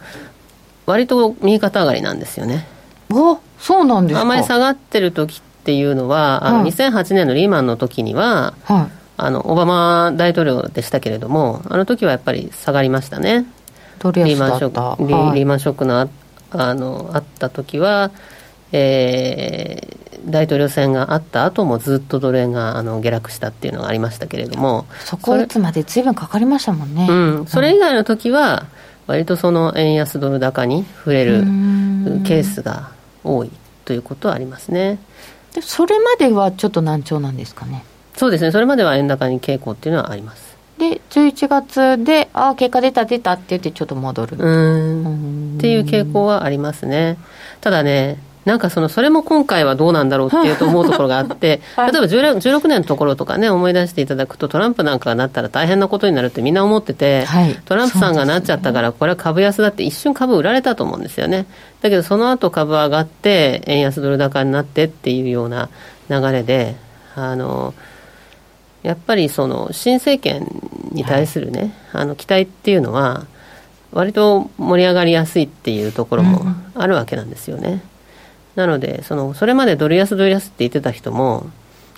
[0.85, 2.67] 割と右肩上がりなんですよね。
[3.11, 13.45] おそうなんですあまり下がってる時っていうのは、あの2008年のリーマンの時には、はい、あのオバマ大統領でしたけれども、あの時はやっぱり下がりましたね。
[14.03, 16.07] リーマンショック、はい、リーマンショックのあ
[16.51, 18.11] あのあった時は、
[18.73, 24.85] えー、大統領選があった後もずっとドル円があの下落したっていうのがありましたけれども。
[25.03, 27.13] そこを打つまでずいぶんかかりましたもんね、う
[27.43, 28.67] ん、それ以外の時は
[29.07, 31.41] 割とその円安ドル高に触れる
[32.23, 32.91] ケースが
[33.23, 33.51] 多い
[33.85, 34.99] ということはありますね。
[35.53, 37.83] でそれまではちょっと難聴なんですかね。
[38.15, 38.51] そうですね。
[38.51, 40.53] それまでは円高に傾向っていうのはあります。
[40.77, 44.37] で11月でああ結果出た出たって言ってちょっと戻る。
[44.37, 45.57] うん。
[45.57, 47.17] っていう傾向はありますね。
[47.61, 61.45] ただねなんかそのそれも今回はどうなんだろうっていうと思うところがあって、 はい、例えば 16, 16年のところとかね、思い出していただくと、トランプなんかがなったら大変なことになるってみんな思ってて、はい、トランプさんがなっちゃったから、これは株安だって一瞬株売られたと思うんですよね。
[61.81, 65.69] だけどその後株上がって、円安ドル高になってっていうような
[66.09, 66.75] 流れで、
[67.15, 67.73] あの、
[68.81, 70.45] やっぱりその新政権
[70.91, 73.25] に対するね、はい、あの期待っていうのは、
[73.93, 77.69] 割と盛り上がりやすいっていうところもあるわけなんですよね。
[77.69, 77.92] うん
[78.55, 81.49] なのでそのそれまでドル安ドル安って言ってた人も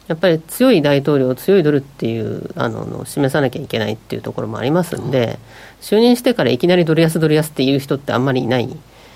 [0.08, 5.40] やっぱり強い大統領強いドルっていうあの示さなきゃいけないっていうところもありますんで、
[5.82, 8.70] 就任してからいきなりドル安ドル安っていう人ってあんまりいない。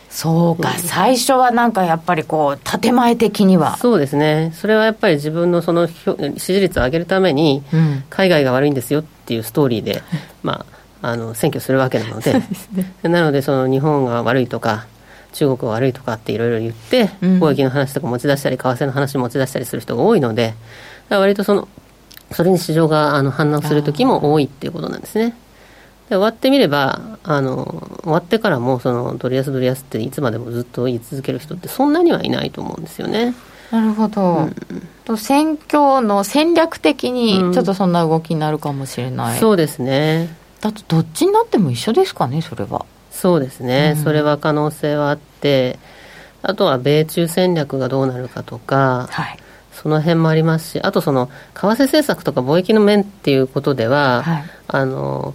[0.10, 3.78] そうか、うん、最初はなんかやっぱりこう建前的には。
[3.78, 4.52] そうですね。
[4.56, 5.94] それはやっぱり自分のその支
[6.54, 7.62] 持率を上げるために、
[8.10, 10.02] 海外が悪いんですよっていうストーリーで、
[10.42, 10.66] ま
[11.02, 12.34] ああの選挙するわけなので、
[12.74, 14.88] ね、なのでその日本が悪いとか
[15.34, 20.54] 中国は悪いとかっていろいろ言って、貿易の話とか持ち出したり、為替の話持ち出したりする人が多いので、
[21.10, 21.68] 割とその、
[22.32, 25.36] それに市場があの反応する時も多いっていうことなんですね。
[26.10, 33.36] で終わってみればあの終わってからもそのドル安ドル安っていつまでもずっと言い続ける人ってそんなにはいないと思うんですよね。
[33.72, 34.50] なるほど、
[35.08, 40.36] うん、選挙の戦略的にちょっとそんな動きになるかもしれない、うん、そうですね。
[40.62, 42.86] だとどっちになっても一緒ですかねそれは
[43.22, 45.78] そうですね、うん、それは可能性はあって、
[46.42, 49.38] あとは米中戦略がどうなるかとか、はい、
[49.74, 55.34] その辺もありますし、あとその為替政策とか貿易の面っていうことでは、はい、あの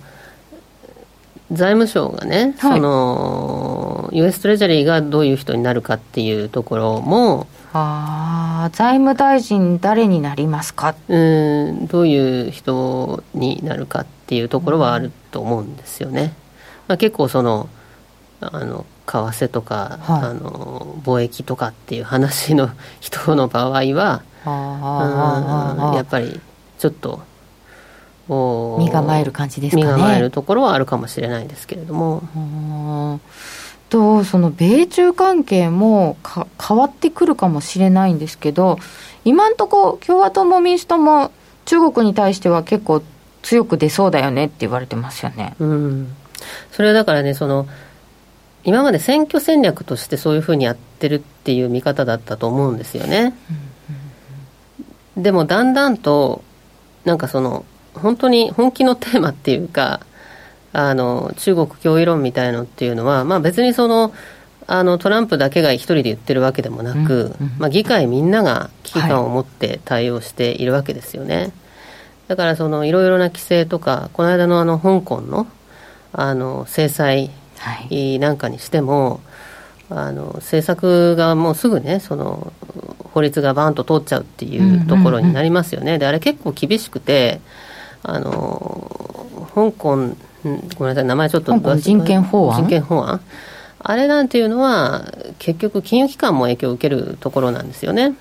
[1.53, 10.95] 財務省がね、はい、その US トレジャリーがどういう人になるかっていうところも、あ財務大臣、誰になりますか？
[11.09, 11.17] う
[11.73, 16.33] んどういう人になるかっていうところはあると思うんですよね。
[16.89, 17.69] まあ、結構その
[18.41, 22.71] あの為替とか、はい、あの貿易とかっていう話の
[23.01, 26.41] 人の場合はやっぱり
[26.79, 27.23] ちょっと
[28.29, 29.93] 身構える感じですかね。
[29.93, 33.21] 身構えるところはあるかもしれないですけれども。
[33.91, 38.79] とその米中関係もか変わってくるかもしれないんですけど
[39.25, 41.31] 今のところ共和党も民主党も
[41.65, 43.03] 中国に対しては結構
[43.43, 45.55] 強く出そうだよねって言われてますよね。
[45.61, 46.17] うん
[46.73, 47.67] それはだからねその
[48.65, 53.35] 今まで選挙戦略としてそういうふうにやってるっていう見方だったと思うんですよね。
[55.17, 56.43] でもだんだんと
[57.05, 57.65] なんかその
[57.95, 60.01] 本当に本気のテーマっていうか
[60.73, 64.13] あの中国脅威論みたいのっていうのは、まあ、別にその
[64.67, 71.37] あのトランプだけが一人で言ってるわけでもなく、うんうん、まあ、議会みんなが危機感を持って対応しているわけですよね。
[71.37, 71.53] はい、
[72.29, 75.47] だからそのいろいろな規制とか、この間のあの香港の
[76.17, 77.31] あの制裁
[78.21, 79.21] なんかにしても、
[79.91, 82.53] はい、あの政策がもうすぐね、その
[83.13, 85.99] 法律がバーンと通っちゃうっていうところになりますよね。
[85.99, 87.41] であれ結構厳しくて
[88.03, 89.97] あの香港
[90.77, 92.63] ごめんなさい名前ちょっと人権法案？
[92.63, 93.21] 人権法案？
[93.87, 98.15] あれなんていうのは、結局、金融機関も影響を受けるところなんですよね。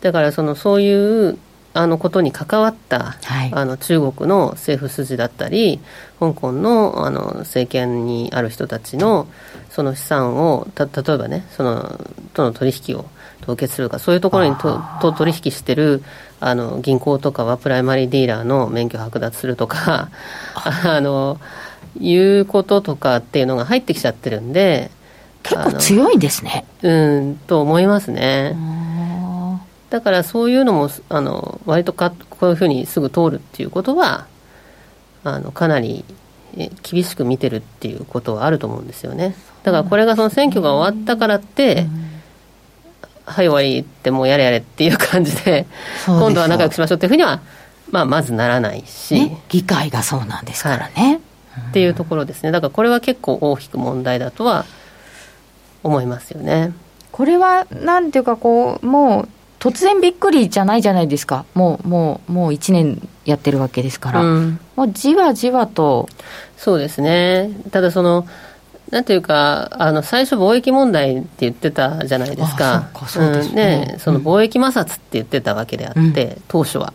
[0.00, 1.38] だからそのそういう
[1.74, 5.80] あのことに関わった、はい、あの中国の政府筋だったり、
[6.20, 9.26] 香港のあの政権にある人たちの
[9.70, 12.00] その資産を、た例えばね、その
[12.32, 13.06] との取引を
[13.42, 16.02] 凍結するか、そういうところにとと取引してる
[16.40, 20.08] あの銀行とかはプライマリーディーラーの免許剥奪するとか、
[20.54, 21.00] あ。
[21.00, 21.38] の
[22.00, 24.90] いうこととかっていうのが入ってきちゃってるんで
[25.42, 26.64] 結構強いですね。
[26.82, 28.56] うんと思いますね
[29.94, 34.26] だからそういうのもあの割とかこういうふうにすぐ通るっていうことは
[35.22, 36.04] あのかなり
[36.82, 39.36] 厳しく見てるっていうことはあると思うんですよね。
[39.62, 41.86] だからこれがその選挙が終わったからって、
[43.24, 45.66] はい終わりってもうやれやれっていう感じで
[46.06, 47.40] 今度は仲良くしましょうっていうふうには、
[47.92, 51.20] まあ、まずならないし、ね、議会がそうなんですからね、
[51.52, 51.68] はい。
[51.70, 52.50] っていうところですね。
[52.50, 54.66] だからこれは結構大きく問題だとは
[55.84, 56.72] 思いますよね。
[57.12, 59.28] これはなんていうかこうもう
[59.64, 61.46] 突然びっくりじゃないじゃないですか。
[61.54, 66.06] もうもうもう1年やってるわけですから、うん、もうじわじわと。
[66.58, 67.48] そうですね。
[67.70, 68.28] ただその
[68.90, 72.90] なんていうかあの最初貿易問題って言ってたじゃないですか。
[73.06, 76.92] そね、その貿易摩擦って言ってたわけであって、うん、当初は。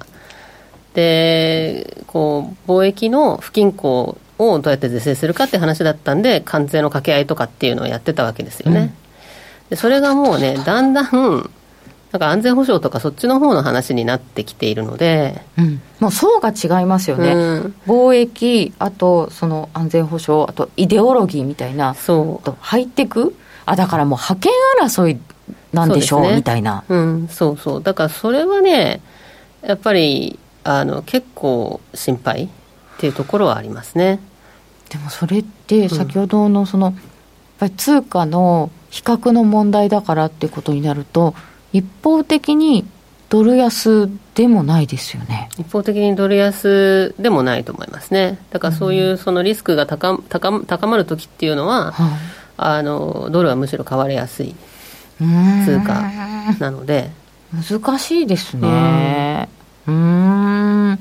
[0.93, 8.79] でこう貿易の不均衡をどうやって是正するかって話だったんで、関税の掛け合いとかっていうのをやってたわけですよね。
[8.79, 8.93] うん、
[9.71, 11.49] でそれがもうね、だんだん、
[12.11, 17.37] なんか安全保障とかそっちの方の話になってきているので、うん、もう層が違いますよね、う
[17.67, 22.45] ん、貿易、あとその安全保障、あとイデオロギーみたいな、そう。
[22.45, 23.35] とハイテク、
[23.65, 24.51] あだからもう覇権
[24.81, 25.19] 争い
[25.71, 29.01] なんでしょう、ね、みたいな、うん、そうそう、だからそれはね、
[29.61, 32.49] やっぱりあの結構心配っ
[32.97, 34.19] ていうところはありますね。
[34.89, 36.95] でもそれって先ほどのその、やっ
[37.59, 41.35] ぱり通貨の比較の問題だからってことになると
[41.73, 42.85] 一方的に
[43.29, 45.49] ドル安でもないですよね。
[45.57, 48.39] 一方的にドル安でもないと思いますね。
[48.49, 52.09] だからそういうそのリスクが高高高まる時っていうのは、うん、
[52.57, 54.55] あのドルはむしろ買われやすい
[55.65, 56.01] 通貨
[56.59, 57.11] なので。
[57.51, 59.49] 難しいですね。
[59.87, 60.99] うん。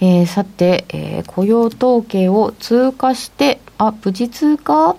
[0.00, 4.96] えー、さて、えー、雇用統計を通過して、あ、無事通過？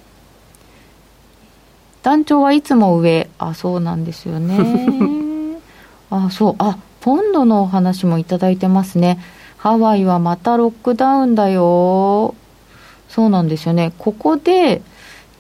[2.07, 3.29] 団長はいつも上。
[3.37, 4.57] あ、そうなんですよね。
[6.09, 6.55] あ、そう。
[6.57, 9.19] あ、ポンドのお話もいただいてますね。
[9.57, 12.33] ハワイはまたロックダウンだよ。
[13.09, 13.91] そうなんですよね。
[13.97, 14.81] ここで、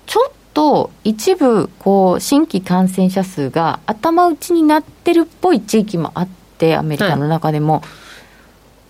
[0.07, 7.75] ちょっと一部、こう、新規感染者数が頭打ちになってるっぽい地域もあって、アメリカの中でも。
[7.75, 7.83] はい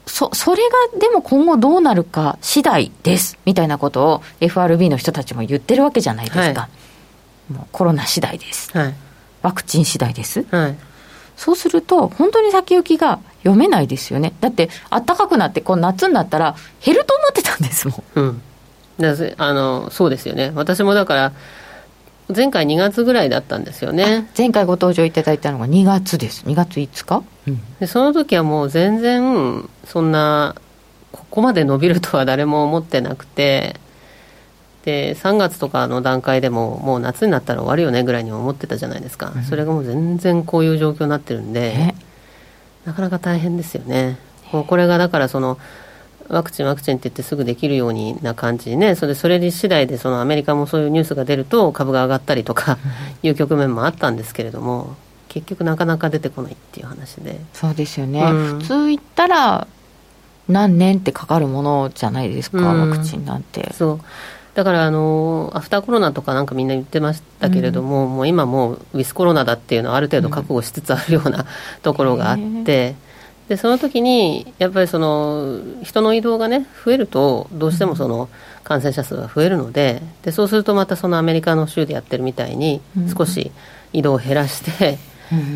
[0.10, 0.64] そそれ
[0.94, 6.70] がでも今後どうなるか次第ですみたいなことを FRB の人たちも言ってるわけじゃないですか、はい、
[7.50, 8.96] もうコロナ次第です、はい、
[9.42, 10.76] ワクチン次第です、はい、
[11.36, 14.34] そうすると本当に先行きが読めないですよね。
[14.42, 18.42] だって暖かくなってこう夏になったら減ると思ってたんですもん、うん、
[19.38, 20.52] あのそうですよね。
[20.56, 21.34] 私もだから
[22.36, 24.30] 前回2月ぐらいだったんですよね。
[24.38, 26.44] 前回ご登場いただいたのが2月です。
[26.46, 30.56] 2月5日、うん、でその時はもう全然そんな
[31.14, 33.80] ここまで伸びるとは誰も思ってなくて
[34.88, 41.94] で3月とかの段階でももう夏になったら終わるよねぐらいに思ってたじゃないですか、うん、それがもう全然こういう状況になってるんで
[42.86, 44.18] なかなか大変ですよね。
[44.54, 45.60] もうこれがだからその
[46.30, 52.78] ワクチン、ワクチンって言ってすぐできるようにな感じね、それそれ次第でそのアメリカもそういうニュースが出ると株が上がったりとか
[53.24, 54.96] いう局面もあったんですけれども、
[55.28, 57.42] 結局なかなか出てこないっていう話で。
[57.52, 59.68] そうですよね、うん、普通言ったら
[60.48, 63.74] 何年ってかかるものじゃないですか、うん、ワクチンなんて。
[63.74, 64.00] そう
[64.58, 71.46] だからあのアフターコロナとかなんかみんな言ってましたけれども、うん、もう今もうウィスコロナだっていうのはある程度覚悟しつつあるような
[71.84, 72.96] ところがあって、
[73.50, 78.30] でその時にやっぱりその人の移動がね増えるとどうしてもその
[78.64, 82.82] 感染者数が増えるのででそうするとまたそのアメリカの州でやってるみたいに
[83.16, 83.52] 少し
[83.94, 84.98] 移動を減らして、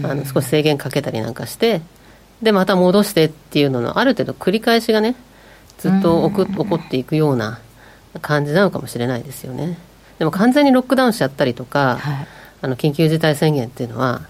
[0.04, 1.82] あの少し制限かけたりなんかして
[2.44, 5.16] でまた戻してっていうののある程度繰り返しがね
[5.80, 7.60] ずっと起こっていくような
[8.20, 9.78] 感じなのかもしれないですよね。
[10.20, 12.28] でも完全にロックダウンしちゃったりとか、はい、
[12.62, 14.22] あの緊急事態宣言っていうのは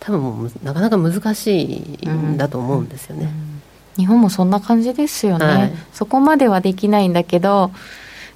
[0.00, 3.28] 多分もうなかなか難しいんだと思うんですよね、うん。
[3.28, 3.62] うん、
[3.96, 7.70] 日本もそんな感じですよね、はい、そこまではできないんだけど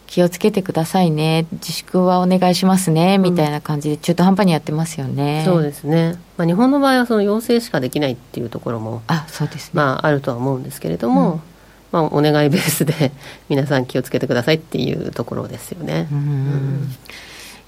[0.07, 1.47] 気をつけてくださいね。
[1.53, 11.41] 自粛はお願いしますね、みたいな感じで中途半端にやってますよね、そうですね、まあ、日本の場合はその要請しかできないっていうところもあそうです、ね、まあ、あるとは思うんですけれども、うん、
[11.93, 13.13] まあ、お願いベースで
[13.49, 16.09] 皆さん気をつけてくださいっていうところですよね。
[16.11, 16.97] うん、うん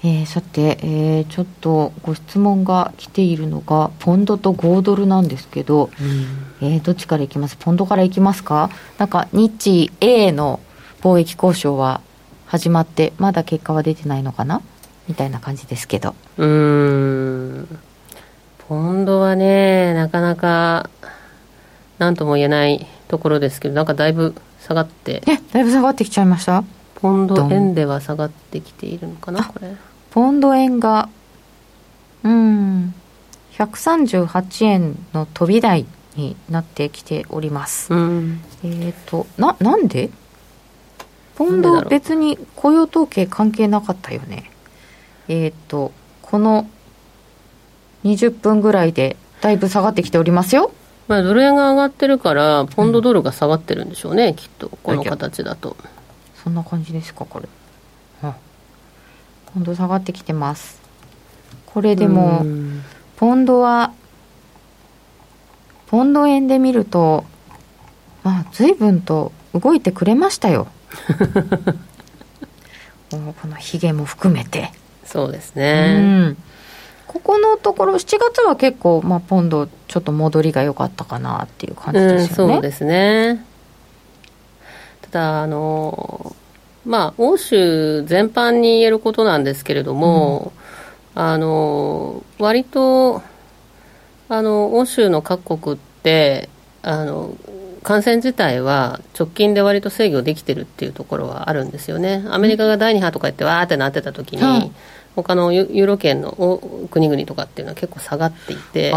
[0.03, 7.55] えー、さて、えー、ちょっとご質問が来ているのがポンドと5ドルなんですけど、うん、えー、どっちからいきます？
[7.55, 8.69] ポンドからいきますか？
[8.99, 10.59] なんか日英の
[11.01, 12.01] 貿易交渉は
[12.45, 14.61] 始まってまだ結果は出てないのかな？
[15.07, 16.13] みたいな感じですけど。
[16.37, 17.79] うん。
[18.67, 20.89] ポンドはねなかなか
[21.99, 25.21] 何とも言えないところですけどなんかだいぶ下がって。
[25.27, 26.63] えだいぶ下がってきちゃいました？
[26.95, 29.75] ポンド円では下がってきているのかなこれ。
[30.11, 31.09] ポンド円が
[32.23, 32.93] うん
[33.53, 35.85] 138円の飛び台
[36.15, 40.09] になってきております、うん、えっ、ー、とななんで？
[41.35, 44.49] ポンド別に雇用統計関係なかったよね。
[45.27, 45.91] えっ、ー、と
[46.21, 46.67] この
[48.03, 50.71] 20分ぐらいでだいぶ下がってきておりますよ
[51.07, 55.77] まあ、ドル円が上がってるからポンドドルが下がってるんでしょうね、うん、きっとこの形だと。
[56.43, 57.47] そんな感じですかこれ。
[59.55, 60.81] ポンド下がってきてます。
[61.65, 62.45] これでも
[63.15, 63.93] ポンドは
[65.87, 67.23] ポンド円で見ると
[68.23, 70.67] まあ随分と動いてくれましたよ。
[73.11, 74.73] このひげも含めて。
[75.05, 76.01] そうですね、う
[76.31, 76.37] ん、
[77.15, 83.45] ここのところ7月は結構、まあ、ポンドちょっと戻りが良かったかなっていう感じですよね、うん、そうですね。
[85.01, 86.35] ただあの
[86.85, 90.51] まあ欧州全般に言えることなんですけれども、
[91.15, 93.21] うん、あの割と
[94.27, 96.49] あの欧州の各国って
[96.81, 97.33] あの
[97.83, 102.25] 感染自体は直近で割と制御できてるっていうところはあるんですよね。
[102.29, 104.75] アメリカが第2波とか言ってわーってなってた時に、うん、
[105.15, 106.59] 他のユーロ圏の
[106.91, 108.93] 国々とかっていうのは結構下がっていて、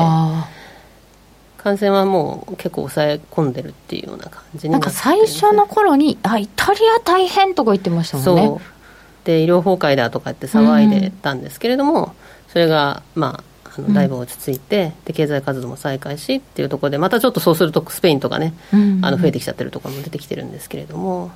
[1.56, 8.46] 感染はもう結構抑え込んでるっていうような感じにななんか最初の頃にあイタリア大変とか言ってましたもんね。
[8.46, 8.60] そう。
[9.24, 12.12] で医療崩壊だとかって騒いでたんですけれども、うん、
[12.48, 19.04] それがまああのだいぶ落ち着いて、うん、で経済活動も再開しっていうところでまたちょっとそうするとスペインとかね、うん。
[19.04, 21.30] あの増えてきちゃってるところも出てきてるんですけれども、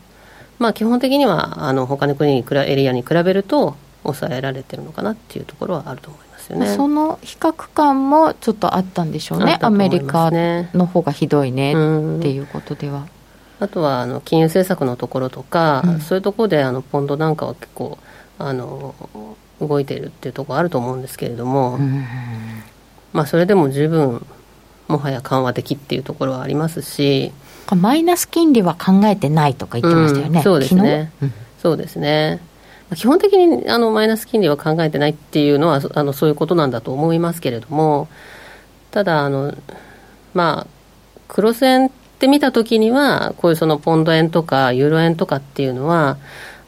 [0.58, 6.66] まあ、基本的にはあの他の国にエリアに比べると抑えられてるのかなっていうところはあると思いますよね。
[6.74, 9.58] その比較感もちょっとあったんでしょうね、ね。
[9.60, 13.06] アメリカの方がひどいねっていうことでは。
[13.60, 17.96] あとはあの金融政策のところとか、うん、そういうところであのポンドなんかは結構
[18.36, 18.92] あの
[19.60, 21.78] 動いているっていうところあると思うんですけれども、
[23.12, 24.26] まあ、それでも十分
[24.88, 27.32] もはや緩和的っていうところはありますし
[27.70, 32.40] マイナス金利は考えてないとか言ってましたよね、うん、そうですね、うん、そうですね
[32.94, 38.08] 基本的にあのマイナス金利は考えてないっていうのはあのそういうことなんだと思いますけれども
[38.90, 39.54] ただあの
[40.34, 40.66] まあ
[41.28, 46.18] 黒線って見たときにはこういうそのポンド円とかユーロ円とかっていうのは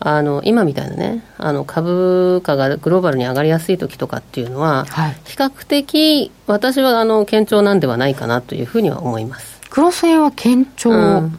[0.00, 9.60] あの今みたいなねあの株価がグローバルに上がりやすい時とかっていうのは、はい、比較的私はあの堅調なんではないかなというふうには思います。
[9.70, 11.38] クロス円は堅調、うん、だ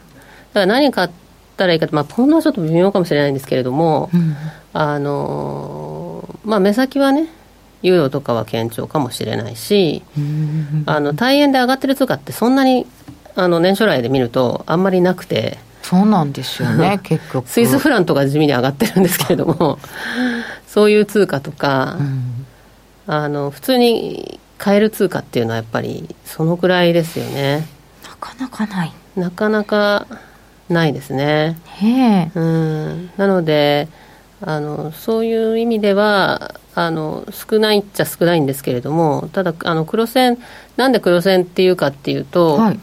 [0.60, 1.10] ら何買っ
[1.56, 4.36] たらいいかまあ、ポンドはちょっと微妙かもしれないんですけれども、うん、
[4.72, 7.28] あのまあ、目先はね
[7.82, 10.02] ユーロとかは堅調かもしれないし、
[10.86, 12.86] あの大円で上がってる通貨ってそんなに
[13.36, 15.58] あの年初来で見るとあんまりなくて。
[15.82, 17.48] そうなんですよね 結局。
[17.48, 19.78] スイスフランとか地味に上がってるんですけれども
[20.66, 22.46] そういう通貨とか、うん、
[23.06, 27.68] あの普通に買える通貨っていうのはやっぱりそのくらいですよね。
[28.02, 28.92] なかなかない。
[29.16, 30.06] なかなか
[30.68, 31.56] ないですね。
[32.34, 33.88] うん、なので
[34.40, 40.38] あのそういう意味ではあの少ないっちゃ少ないんですけれどもただあの黒線
[40.76, 42.80] なんで黒線っていうかっていうと、はい、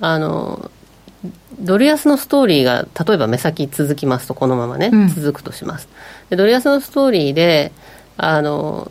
[0.00, 0.70] あの
[1.58, 5.88] ドル安のストーリーが例えば目先続きますとこのままね、うん、続くとします。
[6.30, 7.72] でドル安のストーリーで
[8.16, 8.90] あの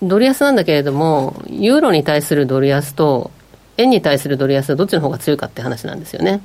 [0.00, 3.32] ドル安なんだけれどもユーロに対するドル安と
[3.78, 6.42] 円に対するドル安どっちの方が強いかって話なんですよね、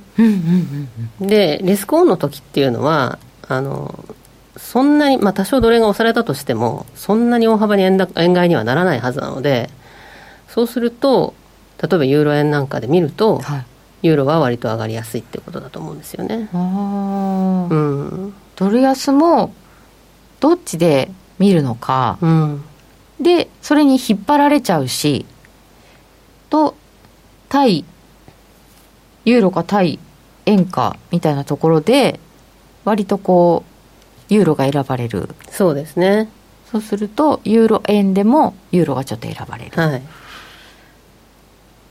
[1.20, 4.04] でリスクオンの時っていうのはあの
[4.56, 9.68] そんなに、まあ、多少ドル円が押されたとしてもそんなに大幅に円円買いにはならないはずなので
[10.48, 11.34] そうすると
[11.82, 13.66] 例えばユーロ円なんかで見ると、はい。
[14.04, 16.50] ユーロは割と上がりやすいってことだと思うんですよね。
[16.52, 19.54] うん、ドル安も
[20.40, 22.64] どっちで見るのか、うん、
[23.18, 25.24] でそれに引っ張られちゃうし
[26.50, 26.76] と
[27.54, 27.84] 対
[29.24, 30.00] ユーロか対
[30.44, 32.18] 円かみたいなところで
[32.84, 33.62] 割とこ
[34.28, 35.28] うユーロが選ばれる。
[35.50, 36.28] そうですね。
[36.66, 40.02] そうするとユーロ円でもユーロがちょっと選ばれる、はい、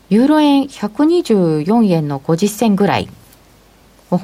[0.10, 3.08] ユーロ円124円の50銭ぐらい。
[4.12, 4.20] お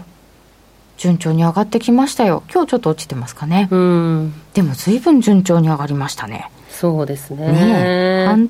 [0.98, 2.44] 順調に上がってきましたよ。
[2.54, 3.70] 今日ちょっと落ちてますかね。
[3.72, 4.34] うん。
[4.54, 6.52] でも随分順調に上がりましたね。
[6.70, 7.48] そうですね。
[7.54, 8.50] ね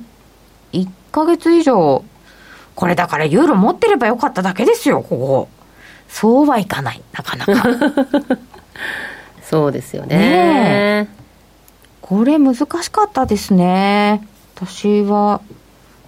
[0.72, 2.04] 1か月以上
[2.80, 5.48] これだからユーロ持ってればよかっただけですよここ。
[6.08, 7.68] そうはいかないなかなか。
[9.44, 10.16] そうですよね。
[10.16, 11.08] ね
[12.00, 14.26] これ難しかったですね。
[14.56, 15.42] 私は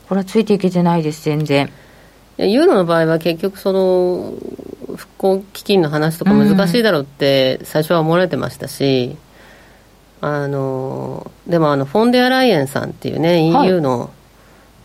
[0.08, 1.70] これはついていけてないです全然。
[2.38, 4.32] ユーロの場合は結局その
[4.96, 9.18] 復興基金の話とか難しいだろうって最初は思われてましたし、
[10.22, 14.08] うん、あのでもあのフォンデアライエンさんっていうね EU の、はい、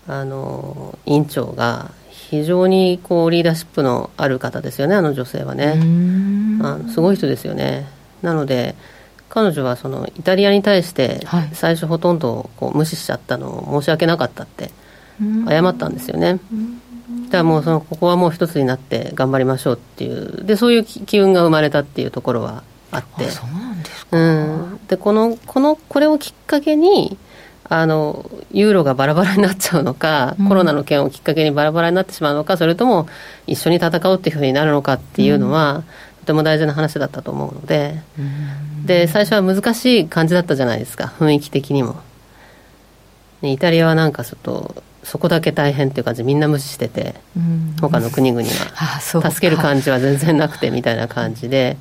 [0.08, 5.74] あの委員長が非常にこうリーダーシップのある方ですよねあの女性はね。
[6.62, 7.88] あのすごい人ですよね。
[8.22, 8.76] なので
[9.30, 11.20] 彼女はそのイタリアに対して
[11.54, 14.72] 最初ほとんどこう無視しちゃったのを申し訳なかったって
[15.48, 16.40] 謝ったんですよね。
[17.26, 23.30] だからもうそのここはもう一つになって頑張りましょうっていうでそういう機運が生まれたっていうところはあって。
[23.30, 27.18] そうなんですか、うん、でこのこのこれをきっかけに
[27.70, 33.08] あのユーロがバラバラになっちゃうのか、うん、コロナの件をきっかけにバラバラになってしまうのかそれとも
[33.46, 35.84] 一緒に戦うっていうふうになるのかっていうのは、うん、
[36.22, 42.02] とても大事な話だったと思うので、うん、で最初は難しい感じだったじゃないですか雰囲気的にも。
[43.44, 48.44] イタリアはなんかちょっとそこだけ大変っていう感じみんな無視してて、うん、他の国々
[48.74, 51.78] は助ける感じは全然なくてみたいな感じで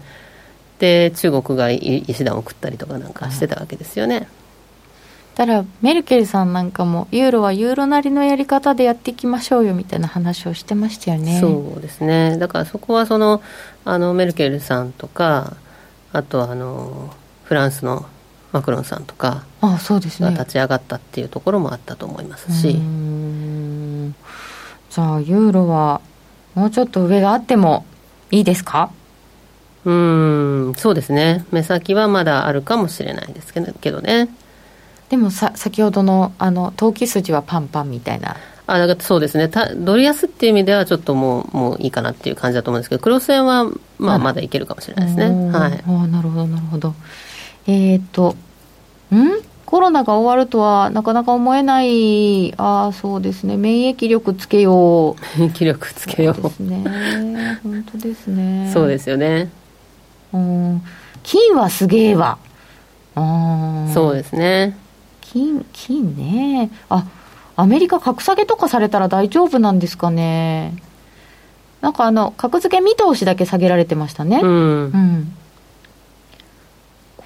[0.79, 1.71] で中国が。
[1.71, 2.99] 石段を送ったりとか。
[2.99, 4.21] なんかしてたわけですよね。
[4.21, 4.27] だ
[5.37, 11.39] からメルケルさんなんかもユーロはユーロなりのやり方でやっていきましょうよみたいな話をしてましたよね。
[11.41, 12.39] そうですね。
[12.39, 13.43] だからそこはその
[13.85, 15.57] あのメルケルさんとか
[16.13, 17.13] あとあの
[17.45, 18.07] フランスの
[18.53, 20.31] マクロンさんとかあそうですね。
[20.31, 22.73] 立ち上がったっていうところもあったと思いますし。
[22.73, 26.01] じゃあユーロは
[26.55, 27.85] もうちょっと上があっても
[28.31, 28.91] いいですか？
[29.85, 30.73] うん。
[30.79, 31.45] そうですね。
[31.53, 33.61] 目先はまだあるかもしれないですけ
[33.91, 34.31] どね
[35.09, 38.37] でもさ先ほどのあの投機筋はパンパンみたいな。
[38.69, 39.49] あだからそうですね。
[39.49, 45.27] たドル安っていう意味ではちょっともうもういいかなっていう感じだと思うんですけど黒線はまあまだいけるかもしれないですね。
[45.51, 45.85] はい。
[45.87, 46.95] あなるほどなるほど。
[47.67, 48.35] えっ、ー、と
[49.15, 49.41] ん？
[49.67, 52.53] コロナが終わるとはなかなか思えない。
[52.57, 53.57] ああそうですね。
[53.57, 55.39] 免疫力つけよう。
[55.39, 56.43] 免疫力つけよう。
[56.43, 57.61] ですね。
[57.63, 58.71] 本当ですね。
[58.73, 59.51] そうですよね。
[60.33, 60.83] うん。
[61.23, 62.39] 金はすげえわ。
[63.17, 64.77] あそうですね
[65.37, 66.71] 金金ね。
[66.89, 67.05] あ
[67.57, 70.75] アメリカ格下げとかされたら大丈夫なんですかね。
[71.83, 74.41] なんかあの格付け見通しだけ下げられてましたね。
[74.43, 75.37] うん、うん。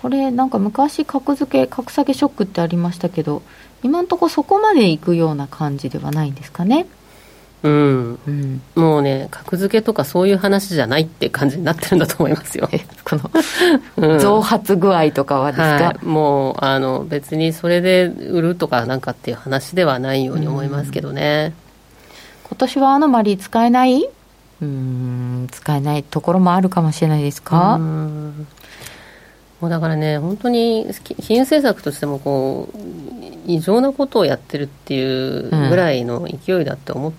[0.03, 3.43] これなんか昔格付け格下げショックってありましたけど
[3.83, 6.87] 今のところそこまでいくような感じではないんですかね
[7.63, 12.69] うん、うん、もうね格付けとかそういう話じゃないって感じになってるんだと思いますよ。
[13.05, 13.17] こ
[13.97, 21.53] の 増発具合とかはですか、はい、もうあの別にそれで売るとかなんかっていう話ではないように思いますけどね、
[22.49, 24.09] 今年はアノマリー使えない？
[24.63, 27.75] うん使えないところもあるかもしれないですか？
[27.75, 28.47] うん。
[29.61, 30.87] もうだからね、本当に
[31.21, 32.79] 金融政策としてもこう
[33.47, 37.13] 異常なことをやってるっていうぐらいの勢いだって思っ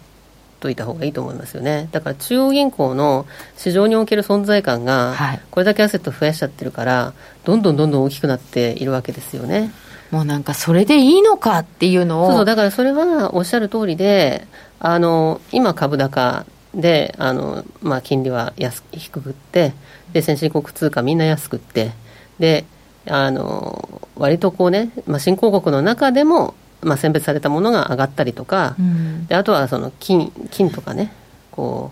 [0.62, 1.89] といた方がいいと思いますよね。
[1.91, 3.26] だから中央銀行の
[3.57, 5.16] 市場における存在感が、
[5.49, 9.72] これだけアセット増やしちゃってるから、どんどんどんどん大きくなっているわけですよね。
[10.12, 12.32] もうなんかそれでいいのかっていうのを。
[12.32, 14.47] そうだからそれはおっしゃる通りで、
[14.80, 16.45] あの、今株高
[16.76, 19.74] で、あの、まあ金利は安低くって、
[20.14, 21.91] で、先進国通貨みんな安くって、
[22.39, 22.66] で
[23.07, 31.14] あの割とこうね、まあ、新興国の中でも、まあ、選別されたものが上がったりとか、うん、であとはその金金とかね
[31.52, 31.92] こ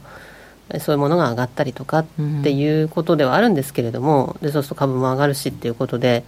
[0.74, 2.06] うそういうものが上がったりとかっ
[2.44, 6.24] ていうことではあるんですけれども、でそうすると株も上がるしっていうことで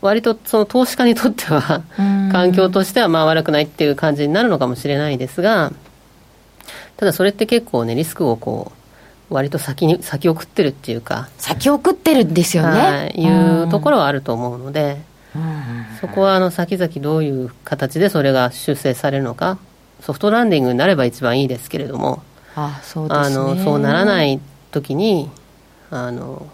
[0.00, 1.82] 割とその投資家にとっては
[2.30, 5.72] 環境としてはまあ悪くないっていう感じになるのかもしれないですが
[6.96, 8.70] ただそれって結構ねリスクをこ
[9.30, 14.98] う割と先に先送ってるっていうか先送ってるんですよね、はい、いうところはあると思うので、
[16.00, 19.58] そこはあの先々どういう形でそれが修正されるのか
[20.00, 22.22] ソフトランディングになれば一番いいですけれども
[22.54, 25.30] あそう、ね、あのそうならない時に
[25.90, 26.46] あの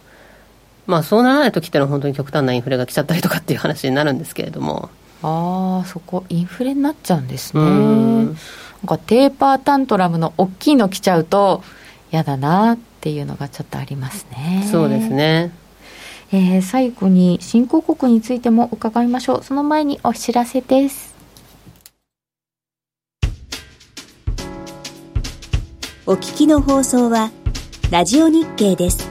[0.87, 4.91] まあ、そうならない時ってのは本当に極端なインフレが来ちゃったりとかっていう話になるんですけれども。
[5.23, 7.63] ああそこインフレになっちゃうんですね。
[7.63, 8.37] なん
[8.87, 11.63] かテーパータントラムの大きいの来ちゃうと
[12.11, 14.67] 嫌だなっていうのがちょっとありますね。
[14.71, 15.53] そうですね
[16.33, 19.43] えー、最後に新興国についても伺いましょう。
[19.43, 21.15] その前にお知らせです。
[26.07, 27.31] お聞きの放送は
[27.91, 29.10] ラジオ日経です。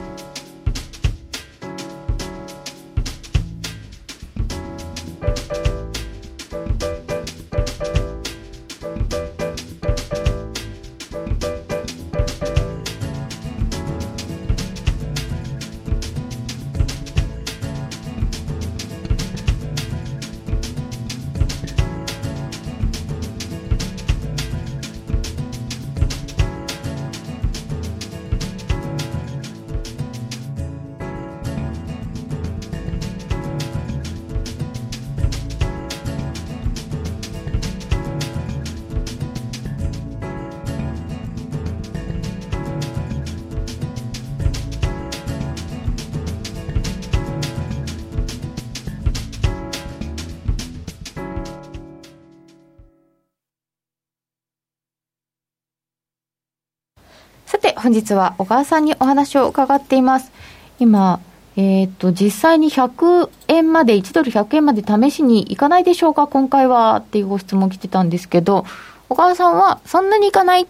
[58.00, 60.32] 日は小川さんにお話を伺っています。
[60.78, 61.20] 今、
[61.56, 68.64] えっ、ー、と、実際に100円まで、1ドル100円まで試しに行かないでしょうか、今回はっていうご質問来てたんですけど、
[69.08, 70.66] 小川さんはそんなに行かないっ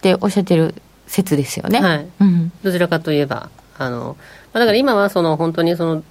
[0.00, 0.74] ておっしゃってる
[1.06, 1.80] 説ですよね。
[1.80, 2.06] はい。
[2.20, 4.16] うん、どちらかといえば、あの、
[4.52, 6.04] だから今はその本当にその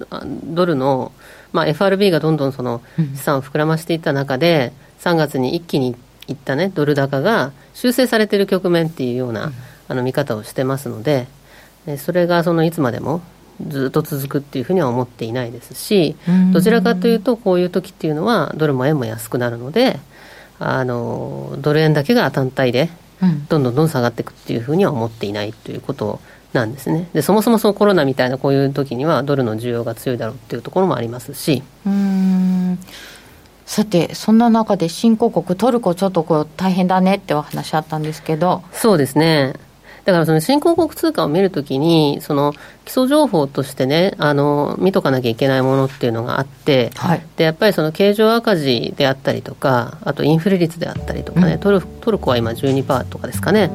[0.43, 1.11] ドルの、
[1.53, 2.81] まあ、FRB がどんどんその
[3.15, 5.95] 資産を膨らましていった中で、3月に一気に
[6.27, 9.51] いったね、ドル高が修正されている局面っていうような、
[9.91, 11.27] あの見方をしてますので、
[11.97, 13.21] それがそのいつまでも
[13.67, 16.15] ずっと続くっていうふうには思っていないですし、
[16.53, 19.99] どちらかというと、こういう時っていうのは、ドルも円も安くなるので、
[20.59, 22.89] あのドル円だけが単体で、
[23.49, 26.21] どんどんどん下がっていくっていうふうには思っていないということ
[26.53, 27.09] なんですね。
[27.11, 31.63] で、そもそもそのコロナみたいなこういう時には、ドルの需要が強いだろうっていうところもありますし。
[31.85, 32.79] うん
[33.71, 38.63] さて、そんな中で新興国、トルコ、ちょっとこう大変だねってお話あったんですけど。
[38.73, 39.53] そうですね。
[40.05, 42.53] だからその新興国通貨を見るときに、その
[42.85, 53.69] 基礎情報としてね、あの見とかなきゃいけないものっていうのがあって、はい、でやっぱりその経常赤字であったりとか、あとインフレ率であったりとかね、うん、トルトルコは今12%とかですかね、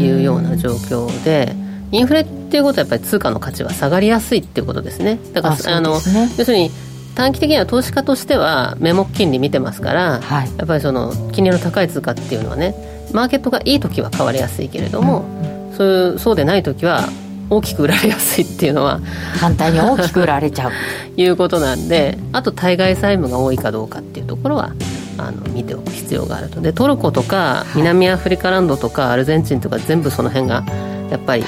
[0.00, 1.54] いうような状況で。
[1.94, 5.18] インフレっていうことはやっぱり通貨の価値は下がりやすいっていうことですね。
[5.34, 6.70] だからあ、ね、の要するに
[7.14, 12.74] 短期的には投資家としては名目金利見てますから、はい、やっぱりその金利の高い通貨っていうのはね
[13.12, 15.51] マーケットがいい時は買われやすいけれども、うん
[15.82, 17.08] そういうそうでない時は
[17.50, 19.00] 大きく売られやすいっていうのは
[19.38, 20.72] 反対に大きく売られちゃう。
[21.20, 24.72] いうことなんであと対外債務が多いかどうかっていうところは
[25.18, 26.60] あの見ておく必要があると。
[26.60, 30.64] でトルコとか南アフリカランドとかアルゼンチンとか全部その辺が
[31.10, 31.44] やっぱり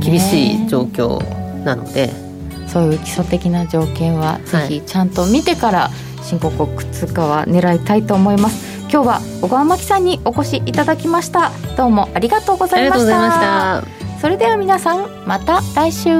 [0.00, 1.22] 厳しい状況
[1.64, 2.10] なので、
[2.66, 5.90] そういう基礎的な条件はぜひちゃんと見てから
[6.22, 11.50] 新興国通貨は狙いたいと思います、今日は小川真紀さんにお越しいただきました。
[11.76, 13.82] どうもありがとうございました。
[14.20, 16.16] それでは皆さんまた来週